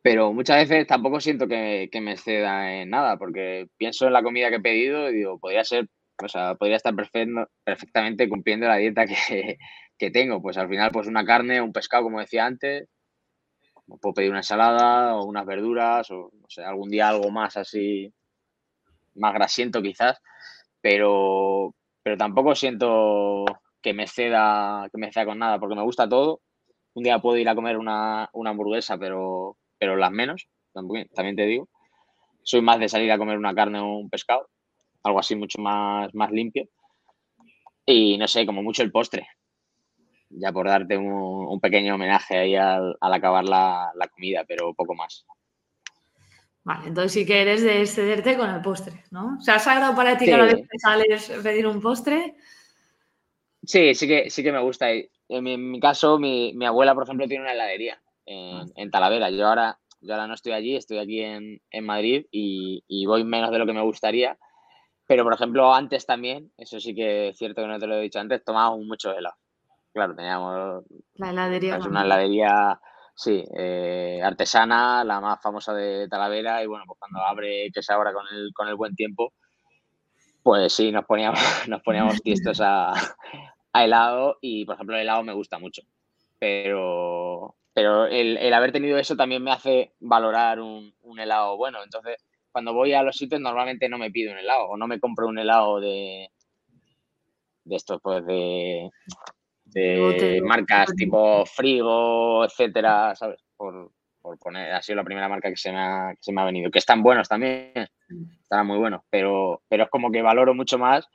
pero 0.07 0.31
muchas 0.31 0.69
veces 0.69 0.87
tampoco 0.87 1.19
siento 1.19 1.49
que, 1.49 1.89
que 1.91 1.99
me 1.99 2.13
exceda 2.13 2.81
en 2.81 2.89
nada, 2.89 3.17
porque 3.17 3.67
pienso 3.75 4.07
en 4.07 4.13
la 4.13 4.23
comida 4.23 4.49
que 4.49 4.55
he 4.55 4.61
pedido 4.61 5.09
y 5.09 5.15
digo, 5.15 5.37
podría 5.37 5.65
ser 5.65 5.89
o 6.23 6.29
sea, 6.29 6.55
podría 6.55 6.77
estar 6.77 6.93
perfectamente 6.95 8.29
cumpliendo 8.29 8.67
la 8.67 8.77
dieta 8.77 9.05
que, 9.99 10.11
tengo. 10.11 10.41
Pues 10.41 10.57
al 10.57 10.69
final, 10.69 10.91
pues 10.91 11.07
una 11.07 11.25
carne, 11.25 11.59
un 11.61 11.73
pescado, 11.73 12.03
como 12.03 12.21
decía 12.21 12.45
antes, 12.45 12.87
puedo 14.01 14.13
pedir 14.13 14.29
una 14.29 14.39
ensalada 14.39 15.17
o 15.17 15.25
unas 15.25 15.45
verduras 15.45 16.09
o, 16.09 16.31
no 16.33 16.47
sé, 16.47 16.63
algún 16.63 16.89
día 16.89 17.09
algo 17.09 17.29
más 17.29 17.57
así, 17.57 18.13
más 19.15 19.33
grasiento 19.33 19.81
quizás, 19.81 20.21
pero, 20.79 21.75
pero 22.01 22.15
tampoco 22.15 22.55
siento 22.55 23.43
que 23.81 23.93
me 23.93 24.07
ceda, 24.07 24.87
que 24.89 24.97
me 24.97 25.11
ceda 25.11 25.25
con 25.25 25.39
nada, 25.39 25.59
porque 25.59 25.75
me 25.75 25.83
gusta 25.83 26.07
todo. 26.07 26.39
Un 26.93 27.03
día 27.03 27.19
puedo 27.19 27.37
ir 27.37 27.49
a 27.49 27.55
comer 27.55 27.77
una, 27.77 28.29
hamburguesa, 28.33 28.97
pero, 28.97 29.57
pero 29.77 29.95
las 29.95 30.11
menos, 30.11 30.47
también 30.73 31.35
te 31.35 31.45
digo. 31.45 31.69
Soy 32.43 32.61
más 32.61 32.79
de 32.79 32.89
salir 32.89 33.11
a 33.11 33.17
comer 33.17 33.37
una 33.37 33.53
carne 33.53 33.79
o 33.79 33.97
un 33.97 34.09
pescado 34.09 34.47
algo 35.07 35.19
así 35.19 35.35
mucho 35.35 35.59
más, 35.61 36.13
más 36.13 36.31
limpio. 36.31 36.67
Y 37.85 38.17
no 38.17 38.27
sé, 38.27 38.45
como 38.45 38.61
mucho 38.61 38.83
el 38.83 38.91
postre, 38.91 39.27
ya 40.29 40.51
por 40.51 40.67
darte 40.67 40.97
un, 40.97 41.59
pequeño 41.61 41.95
homenaje 41.95 42.37
ahí 42.37 42.55
al, 42.55 42.95
acabar 42.99 43.45
la, 43.45 43.91
comida, 44.11 44.43
pero 44.45 44.73
poco 44.73 44.93
más. 44.93 45.25
Vale, 46.63 46.89
entonces 46.89 47.13
sí 47.13 47.25
que 47.25 47.41
eres 47.41 47.63
de 47.63 47.81
excederte 47.81 48.35
con 48.35 48.49
el 48.49 48.61
postre, 48.61 49.05
¿no? 49.09 49.37
O 49.39 49.41
sea, 49.41 49.55
¿has 49.55 49.63
sagrado 49.63 49.95
para 49.95 50.17
ti 50.17 50.25
cada 50.25 50.43
vez 50.43 50.55
que 50.55 50.79
sales 50.79 51.31
pedir 51.41 51.65
un 51.65 51.81
postre? 51.81 52.35
Sí, 53.63 53.95
sí 53.95 54.05
que, 54.05 54.29
sí 54.29 54.43
que 54.43 54.51
me 54.51 54.61
gusta. 54.61 54.87
En 54.91 55.43
mi, 55.71 55.79
caso, 55.79 56.19
mi, 56.19 56.53
abuela, 56.65 56.93
por 56.93 57.03
ejemplo, 57.03 57.25
tiene 57.25 57.43
una 57.43 57.53
heladería 57.53 58.01
en, 58.27 58.87
ah. 58.87 58.91
Talavera. 58.91 59.29
Yo 59.31 59.47
ahora, 59.47 59.79
yo 60.01 60.13
ahora 60.13 60.27
no 60.27 60.35
estoy 60.35 60.51
allí, 60.51 60.75
estoy 60.75 60.99
aquí 60.99 61.21
en, 61.21 61.85
Madrid 61.85 62.25
y, 62.31 63.05
voy 63.05 63.23
menos 63.23 63.51
de 63.51 63.59
lo 63.59 63.65
que 63.65 63.73
me 63.73 63.81
gustaría. 63.81 64.37
Pero, 65.07 65.23
por 65.23 65.33
ejemplo, 65.33 65.73
antes 65.73 66.05
también, 66.05 66.51
eso 66.57 66.79
sí 66.79 66.93
que 66.93 67.29
es 67.29 67.37
cierto 67.37 67.61
que 67.61 67.67
no 67.67 67.79
te 67.79 67.87
lo 67.87 67.95
he 67.95 68.01
dicho 68.01 68.19
antes, 68.19 68.43
tomábamos 68.43 68.85
mucho 68.85 69.17
helado. 69.17 69.35
Claro, 69.93 70.15
teníamos 70.15 70.83
la 71.15 71.29
heladería. 71.31 71.79
una 71.79 72.03
heladería, 72.03 72.79
sí, 73.15 73.43
eh, 73.57 74.19
artesana, 74.21 75.03
la 75.03 75.21
más 75.21 75.41
famosa 75.41 75.73
de 75.73 76.07
Talavera. 76.09 76.61
Y 76.61 76.67
bueno, 76.67 76.83
pues 76.85 76.99
cuando 76.99 77.21
abre, 77.21 77.71
que 77.73 77.81
se 77.81 77.93
abra 77.93 78.13
con 78.13 78.25
el, 78.31 78.51
con 78.53 78.67
el 78.67 78.75
buen 78.75 78.93
tiempo, 78.95 79.33
pues 80.47 80.71
sí, 80.71 80.93
nos 80.93 81.03
poníamos, 81.05 81.39
nos 81.67 81.81
poníamos 81.81 82.21
tiestos 82.21 82.61
a, 82.61 82.93
helado 83.73 84.37
y, 84.39 84.65
por 84.65 84.75
ejemplo, 84.75 84.95
el 84.95 85.01
helado 85.01 85.23
me 85.23 85.33
gusta 85.33 85.59
mucho. 85.59 85.81
Pero, 86.39 87.55
pero 87.77 88.07
el, 88.07 88.51
haber 88.55 88.71
tenido 88.71 88.97
eso 88.97 89.15
también 89.15 89.43
me 89.43 89.51
hace 89.51 89.91
valorar 89.99 90.59
un, 90.59 90.91
helado 91.15 91.57
bueno. 91.57 91.83
Entonces, 91.83 92.17
cuando 92.51 92.73
voy 92.73 92.93
a 92.93 93.03
los 93.03 93.15
sitios 93.15 93.39
normalmente 93.39 93.87
no 93.87 93.99
me 93.99 94.09
pido 94.09 94.31
un 94.31 94.39
helado 94.39 94.69
o 94.69 94.77
no 94.77 94.87
me 94.87 94.99
compro 94.99 95.27
un 95.27 95.37
helado 95.37 95.79
de, 95.79 96.31
de 97.65 97.75
estos, 97.75 98.01
pues 98.01 98.25
de, 98.25 98.89
de 99.65 100.41
marcas 100.43 100.87
tipo 100.95 101.45
Frigo, 101.45 102.45
etcétera, 102.45 103.13
¿sabes? 103.13 103.43
Por, 103.55 103.91
poner, 104.41 104.73
ha 104.73 104.81
sido 104.81 104.95
la 104.95 105.03
primera 105.03 105.29
marca 105.29 105.51
que 105.51 105.55
se, 105.55 105.71
me 105.71 105.77
ha, 105.77 106.13
que 106.15 106.23
se 106.23 106.33
me 106.33 106.41
ha 106.41 106.45
venido, 106.45 106.71
que 106.71 106.79
están 106.79 107.03
buenos 107.03 107.29
también, 107.29 107.87
están 108.41 108.65
muy 108.65 108.79
buenos, 108.79 109.03
pero, 109.11 109.61
pero 109.69 109.83
es 109.83 109.89
como 109.91 110.11
que 110.11 110.23
valoro 110.23 110.55
mucho 110.55 110.79
más 110.79 111.07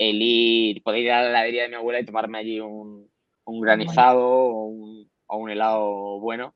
el 0.00 0.20
ir, 0.20 0.82
poder 0.82 1.02
ir 1.02 1.12
a 1.12 1.22
la 1.22 1.28
heladería 1.28 1.62
de 1.62 1.68
mi 1.68 1.76
abuela 1.76 2.00
y 2.00 2.04
tomarme 2.04 2.38
allí 2.38 2.58
un, 2.58 3.08
granizado 3.46 4.26
o 4.26 4.64
un, 4.64 5.11
helado 5.48 6.20
bueno 6.20 6.54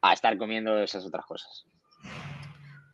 a 0.00 0.12
estar 0.12 0.36
comiendo 0.36 0.78
esas 0.78 1.04
otras 1.06 1.24
cosas. 1.26 1.66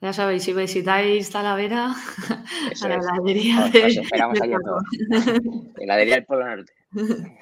Ya 0.01 0.13
sabéis, 0.13 0.45
si 0.45 0.53
visitáis 0.53 1.29
Talavera, 1.31 1.91
a 2.83 2.89
la 2.89 2.95
heladería 2.95 3.69
de... 3.69 3.87
esperamos 3.87 4.41
allí 4.41 4.55
todos. 4.65 4.85
heladería 5.77 6.15
del 6.17 6.25
Polo 6.25 6.47
Norte. 6.47 6.73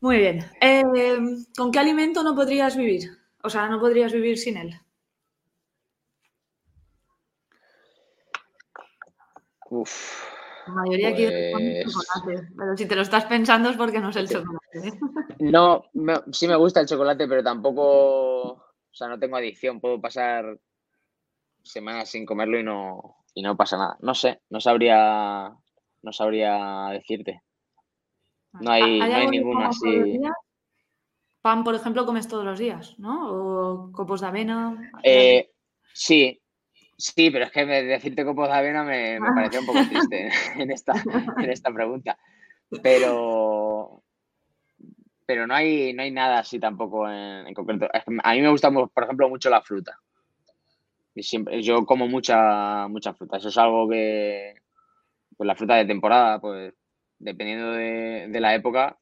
Muy 0.00 0.18
bien. 0.18 0.44
Eh, 0.60 0.84
¿Con 1.56 1.72
qué 1.72 1.78
alimento 1.80 2.22
no 2.22 2.36
podrías 2.36 2.76
vivir? 2.76 3.10
O 3.42 3.50
sea, 3.50 3.66
no 3.68 3.80
podrías 3.80 4.12
vivir 4.12 4.38
sin 4.38 4.58
él. 4.58 4.80
Uf. 9.68 10.35
La 10.66 10.74
mayoría 10.74 11.14
pues 11.52 11.84
chocolate, 11.84 12.48
pero 12.56 12.76
si 12.76 12.86
te 12.86 12.96
lo 12.96 13.02
estás 13.02 13.24
pensando 13.26 13.70
es 13.70 13.76
porque 13.76 14.00
no 14.00 14.10
es 14.10 14.16
el 14.16 14.28
chocolate. 14.28 14.88
¿eh? 14.88 14.92
No, 15.38 15.84
sí 16.32 16.48
me 16.48 16.56
gusta 16.56 16.80
el 16.80 16.86
chocolate, 16.86 17.28
pero 17.28 17.42
tampoco, 17.42 18.52
o 18.52 18.64
sea, 18.90 19.06
no 19.08 19.18
tengo 19.18 19.36
adicción, 19.36 19.80
puedo 19.80 20.00
pasar 20.00 20.58
semanas 21.62 22.08
sin 22.08 22.24
comerlo 22.24 22.58
y 22.58 22.62
no, 22.62 23.16
y 23.34 23.42
no 23.42 23.56
pasa 23.56 23.76
nada. 23.76 23.96
No 24.00 24.14
sé, 24.14 24.40
no 24.50 24.60
sabría, 24.60 25.54
no 26.02 26.12
sabría 26.12 26.88
decirte. 26.92 27.42
No 28.60 28.70
hay, 28.70 28.98
no 28.98 29.04
hay 29.04 29.28
ninguna 29.28 29.68
así. 29.68 30.20
Pan, 31.42 31.62
por 31.62 31.74
ejemplo, 31.74 32.06
comes 32.06 32.26
todos 32.26 32.44
los 32.44 32.58
días, 32.58 32.98
¿no? 32.98 33.30
O 33.30 33.92
copos 33.92 34.20
de 34.20 34.26
avena. 34.26 34.90
Eh, 35.02 35.52
sí, 35.92 36.40
Sí, 36.98 37.30
pero 37.30 37.44
es 37.44 37.50
que 37.50 37.66
decirte 37.66 38.24
copos 38.24 38.48
de 38.48 38.54
avena 38.54 38.82
me, 38.82 39.20
me 39.20 39.28
pareció 39.34 39.60
un 39.60 39.66
poco 39.66 39.80
triste 39.86 40.30
en 40.56 40.70
esta, 40.70 40.94
en 41.38 41.50
esta 41.50 41.70
pregunta. 41.70 42.18
Pero, 42.82 44.02
pero 45.26 45.46
no 45.46 45.54
hay, 45.54 45.92
no 45.92 46.02
hay 46.02 46.10
nada 46.10 46.38
así 46.38 46.58
tampoco 46.58 47.08
en, 47.10 47.52
concreto. 47.52 47.88
a 47.92 48.32
mí 48.32 48.40
me 48.40 48.48
gusta, 48.48 48.70
por 48.70 49.04
ejemplo, 49.04 49.28
mucho 49.28 49.50
la 49.50 49.60
fruta. 49.60 49.98
Y 51.14 51.22
siempre, 51.22 51.62
yo 51.62 51.84
como 51.84 52.08
mucha, 52.08 52.88
mucha 52.88 53.14
fruta. 53.14 53.36
Eso 53.36 53.48
es 53.48 53.58
algo 53.58 53.88
que, 53.88 54.54
pues 55.36 55.46
la 55.46 55.54
fruta 55.54 55.74
de 55.76 55.84
temporada, 55.84 56.40
pues 56.40 56.74
dependiendo 57.18 57.72
de, 57.72 58.40
la 58.40 58.54
época, 58.54 58.98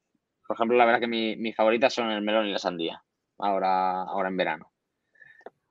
por 0.47 0.55
ejemplo, 0.55 0.77
la 0.77 0.85
verdad 0.85 0.99
que 0.99 1.07
mis 1.07 1.55
favoritas 1.55 1.93
son 1.93 2.11
el 2.11 2.21
melón 2.21 2.47
y 2.47 2.51
la 2.51 2.59
sandía, 2.59 3.03
ahora, 3.37 4.03
ahora 4.03 4.29
en 4.29 4.37
verano. 4.37 4.71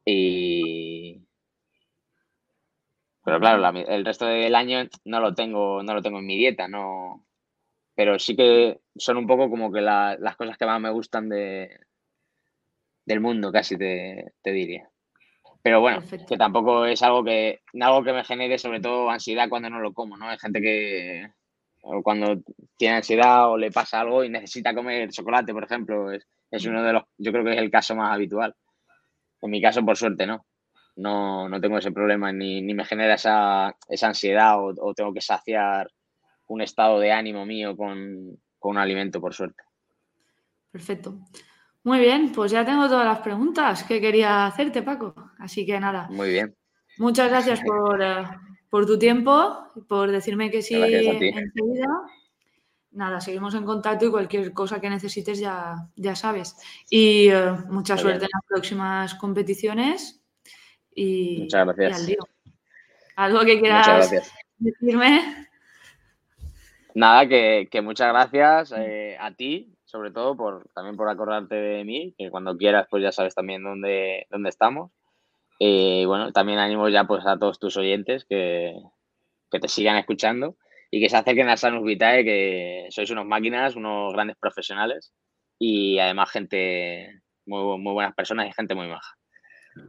Y, 0.04 1.22
pero 3.24 3.40
claro, 3.40 3.66
el 3.88 4.04
resto 4.04 4.26
del 4.26 4.54
año 4.54 4.86
no 5.06 5.20
lo 5.20 5.34
tengo, 5.34 5.82
no 5.82 5.94
lo 5.94 6.02
tengo 6.02 6.18
en 6.18 6.26
mi 6.26 6.36
dieta, 6.36 6.68
no. 6.68 7.24
Pero 7.94 8.18
sí 8.18 8.36
que 8.36 8.80
son 8.96 9.16
un 9.16 9.26
poco 9.26 9.48
como 9.48 9.72
que 9.72 9.80
las 9.80 10.36
cosas 10.36 10.58
que 10.58 10.66
más 10.66 10.78
me 10.78 10.90
gustan 10.90 11.30
de, 11.30 11.70
del 13.06 13.20
mundo, 13.20 13.50
casi 13.50 13.78
te, 13.78 14.34
diría. 14.44 14.90
Pero 15.62 15.80
bueno, 15.80 16.02
que 16.28 16.36
tampoco 16.36 16.84
es 16.84 17.02
algo 17.02 17.24
que, 17.24 17.62
algo 17.80 18.04
que 18.04 18.12
me 18.12 18.24
genere 18.24 18.58
sobre 18.58 18.80
todo 18.80 19.08
ansiedad 19.08 19.48
cuando 19.48 19.70
no 19.70 19.80
lo 19.80 19.94
como, 19.94 20.18
¿no? 20.18 20.28
Hay 20.28 20.38
gente 20.38 20.60
que 20.60 21.30
cuando 22.02 22.42
tiene 22.76 22.96
ansiedad 22.96 23.50
o 23.50 23.56
le 23.56 23.70
pasa 23.70 24.00
algo 24.00 24.22
y 24.22 24.28
necesita 24.28 24.74
comer 24.74 25.10
chocolate, 25.10 25.54
por 25.54 25.64
ejemplo, 25.64 26.12
es, 26.12 26.26
es 26.50 26.66
uno 26.66 26.82
de 26.82 26.92
los, 26.92 27.04
yo 27.16 27.32
creo 27.32 27.44
que 27.44 27.52
es 27.52 27.58
el 27.58 27.70
caso 27.70 27.96
más 27.96 28.12
habitual. 28.12 28.54
En 29.40 29.50
mi 29.50 29.62
caso, 29.62 29.82
por 29.82 29.96
suerte, 29.96 30.26
no 30.26 30.44
no, 30.96 31.48
no 31.48 31.60
tengo 31.60 31.78
ese 31.78 31.92
problema 31.92 32.32
ni, 32.32 32.62
me 32.62 32.84
genera 32.84 33.14
esa, 33.14 33.74
ansiedad 34.02 34.56
o, 34.58 34.94
tengo 34.94 35.12
que 35.12 35.20
saciar 35.20 35.90
un 36.46 36.60
estado 36.60 36.98
de 37.00 37.12
ánimo 37.12 37.44
mío 37.46 37.76
con, 37.76 38.38
un 38.60 38.78
alimento, 38.78 39.20
por 39.20 39.34
suerte. 39.34 39.62
Perfecto. 40.70 41.18
Muy 41.82 41.98
bien, 41.98 42.32
pues 42.32 42.50
ya 42.50 42.64
tengo 42.64 42.88
todas 42.88 43.04
las 43.04 43.18
preguntas 43.18 43.84
que 43.84 44.00
quería 44.00 44.46
hacerte, 44.46 44.82
Paco. 44.82 45.14
Así 45.38 45.66
que 45.66 45.78
nada. 45.78 46.08
Muy 46.10 46.30
bien. 46.30 46.56
Muchas 46.96 47.28
gracias 47.28 47.60
por, 47.60 48.02
eh, 48.02 48.24
tu 48.70 48.98
tiempo, 48.98 49.68
por 49.86 50.10
decirme 50.10 50.50
que 50.50 50.62
sí 50.62 50.76
enseguida. 50.76 51.88
Nada, 52.92 53.20
seguimos 53.20 53.54
en 53.54 53.64
contacto 53.64 54.06
y 54.06 54.10
cualquier 54.10 54.52
cosa 54.52 54.80
que 54.80 54.88
necesites 54.88 55.38
ya, 55.38 55.74
ya 55.96 56.14
sabes. 56.16 56.56
Y 56.88 57.28
eh, 57.28 57.50
mucha 57.68 57.98
suerte 57.98 58.24
en 58.24 58.30
las 58.32 58.46
próximas 58.48 59.14
competiciones 59.16 60.23
y, 60.94 61.42
Muchas 61.42 61.66
gracias. 61.66 62.16
¿Algo 63.16 63.40
que 63.40 63.60
quieras 63.60 64.10
decirme? 64.58 65.48
Nada, 66.94 67.28
que, 67.28 67.80
muchas 67.82 68.08
gracias 68.08 68.72
eh, 68.76 69.16
a 69.18 69.32
ti, 69.34 69.74
sobre 69.84 70.12
todo, 70.12 70.36
por 70.36 70.68
también 70.74 70.96
por 70.96 71.08
acordarte 71.08 71.56
de 71.56 71.84
mí, 71.84 72.14
que 72.16 72.30
cuando 72.30 72.56
quieras, 72.56 72.86
pues 72.88 73.02
ya 73.02 73.12
sabes 73.12 73.34
también 73.34 73.64
dónde, 73.64 74.26
dónde 74.30 74.48
estamos. 74.48 74.92
Eh, 75.58 76.02
y 76.02 76.04
bueno, 76.04 76.32
también 76.32 76.58
animo 76.58 76.88
ya 76.88 77.04
pues 77.04 77.24
a 77.26 77.38
todos 77.38 77.58
tus 77.58 77.76
oyentes 77.76 78.24
que, 78.24 78.74
te 79.50 79.68
sigan 79.68 79.96
escuchando 79.96 80.56
y 80.90 81.00
que 81.00 81.08
se 81.08 81.16
acerquen 81.16 81.48
a 81.48 81.56
Sanus 81.56 81.84
Vitae, 81.84 82.24
que 82.24 82.86
sois 82.90 83.08
unos 83.10 83.24
máquinas, 83.24 83.76
unos 83.76 84.12
grandes 84.12 84.36
profesionales 84.36 85.12
y 85.60 86.00
además 86.00 86.30
gente, 86.32 87.22
muy, 87.46 87.78
muy 87.78 87.92
buenas 87.92 88.14
personas 88.14 88.48
y 88.48 88.52
gente 88.52 88.74
muy 88.74 88.88
maja. 88.88 89.14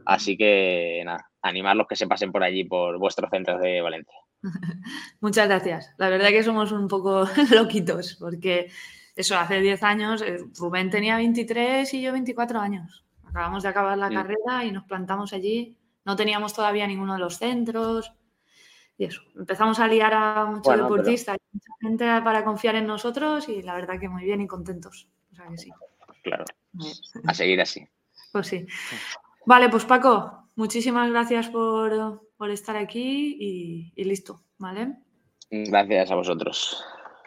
Así 0.04 0.36
que 0.36 1.02
nada, 1.04 1.30
animarlos 1.42 1.86
que 1.86 1.96
se 1.96 2.06
pasen 2.06 2.32
por 2.32 2.42
allí, 2.42 2.64
por 2.64 2.98
vuestros 2.98 3.30
centros 3.30 3.60
de 3.60 3.80
Valencia. 3.80 4.18
Muchas 5.20 5.48
gracias. 5.48 5.92
La 5.98 6.08
verdad 6.08 6.28
que 6.28 6.42
somos 6.42 6.72
un 6.72 6.88
poco 6.88 7.24
loquitos, 7.54 8.16
porque 8.20 8.70
eso, 9.14 9.36
hace 9.36 9.60
10 9.60 9.82
años, 9.82 10.22
eh, 10.22 10.38
Rubén 10.58 10.90
tenía 10.90 11.16
23 11.16 11.92
y 11.94 12.02
yo 12.02 12.12
24 12.12 12.60
años. 12.60 13.04
Acabamos 13.24 13.62
de 13.62 13.68
acabar 13.68 13.98
la 13.98 14.10
carrera 14.10 14.64
y 14.64 14.72
nos 14.72 14.84
plantamos 14.84 15.32
allí. 15.32 15.76
No 16.04 16.16
teníamos 16.16 16.54
todavía 16.54 16.86
ninguno 16.86 17.14
de 17.14 17.18
los 17.18 17.38
centros. 17.38 18.12
Y 18.98 19.04
eso, 19.04 19.22
empezamos 19.36 19.78
a 19.78 19.88
liar 19.88 20.14
a 20.14 20.46
muchos 20.46 20.74
deportistas, 20.74 21.36
mucha 21.52 21.72
gente 21.82 22.04
para 22.22 22.44
confiar 22.44 22.76
en 22.76 22.86
nosotros 22.86 23.46
y 23.48 23.60
la 23.62 23.74
verdad 23.74 24.00
que 24.00 24.08
muy 24.08 24.24
bien 24.24 24.40
y 24.40 24.46
contentos. 24.46 25.08
O 25.32 25.34
sea 25.34 25.48
que 25.48 25.58
sí. 25.58 25.70
Claro. 26.22 26.44
A 27.26 27.34
seguir 27.34 27.60
así. 27.60 27.86
Pues 28.32 28.46
sí. 28.46 28.66
Vale, 29.46 29.68
pues 29.68 29.84
Paco, 29.84 30.48
muchísimas 30.56 31.08
gracias 31.08 31.48
por, 31.48 32.20
estar 32.50 32.76
aquí 32.76 33.36
y, 33.40 33.92
y 33.94 34.04
listo, 34.04 34.42
¿vale? 34.58 34.96
Gracias 35.50 36.10
a 36.10 36.16
vosotros. 36.16 36.84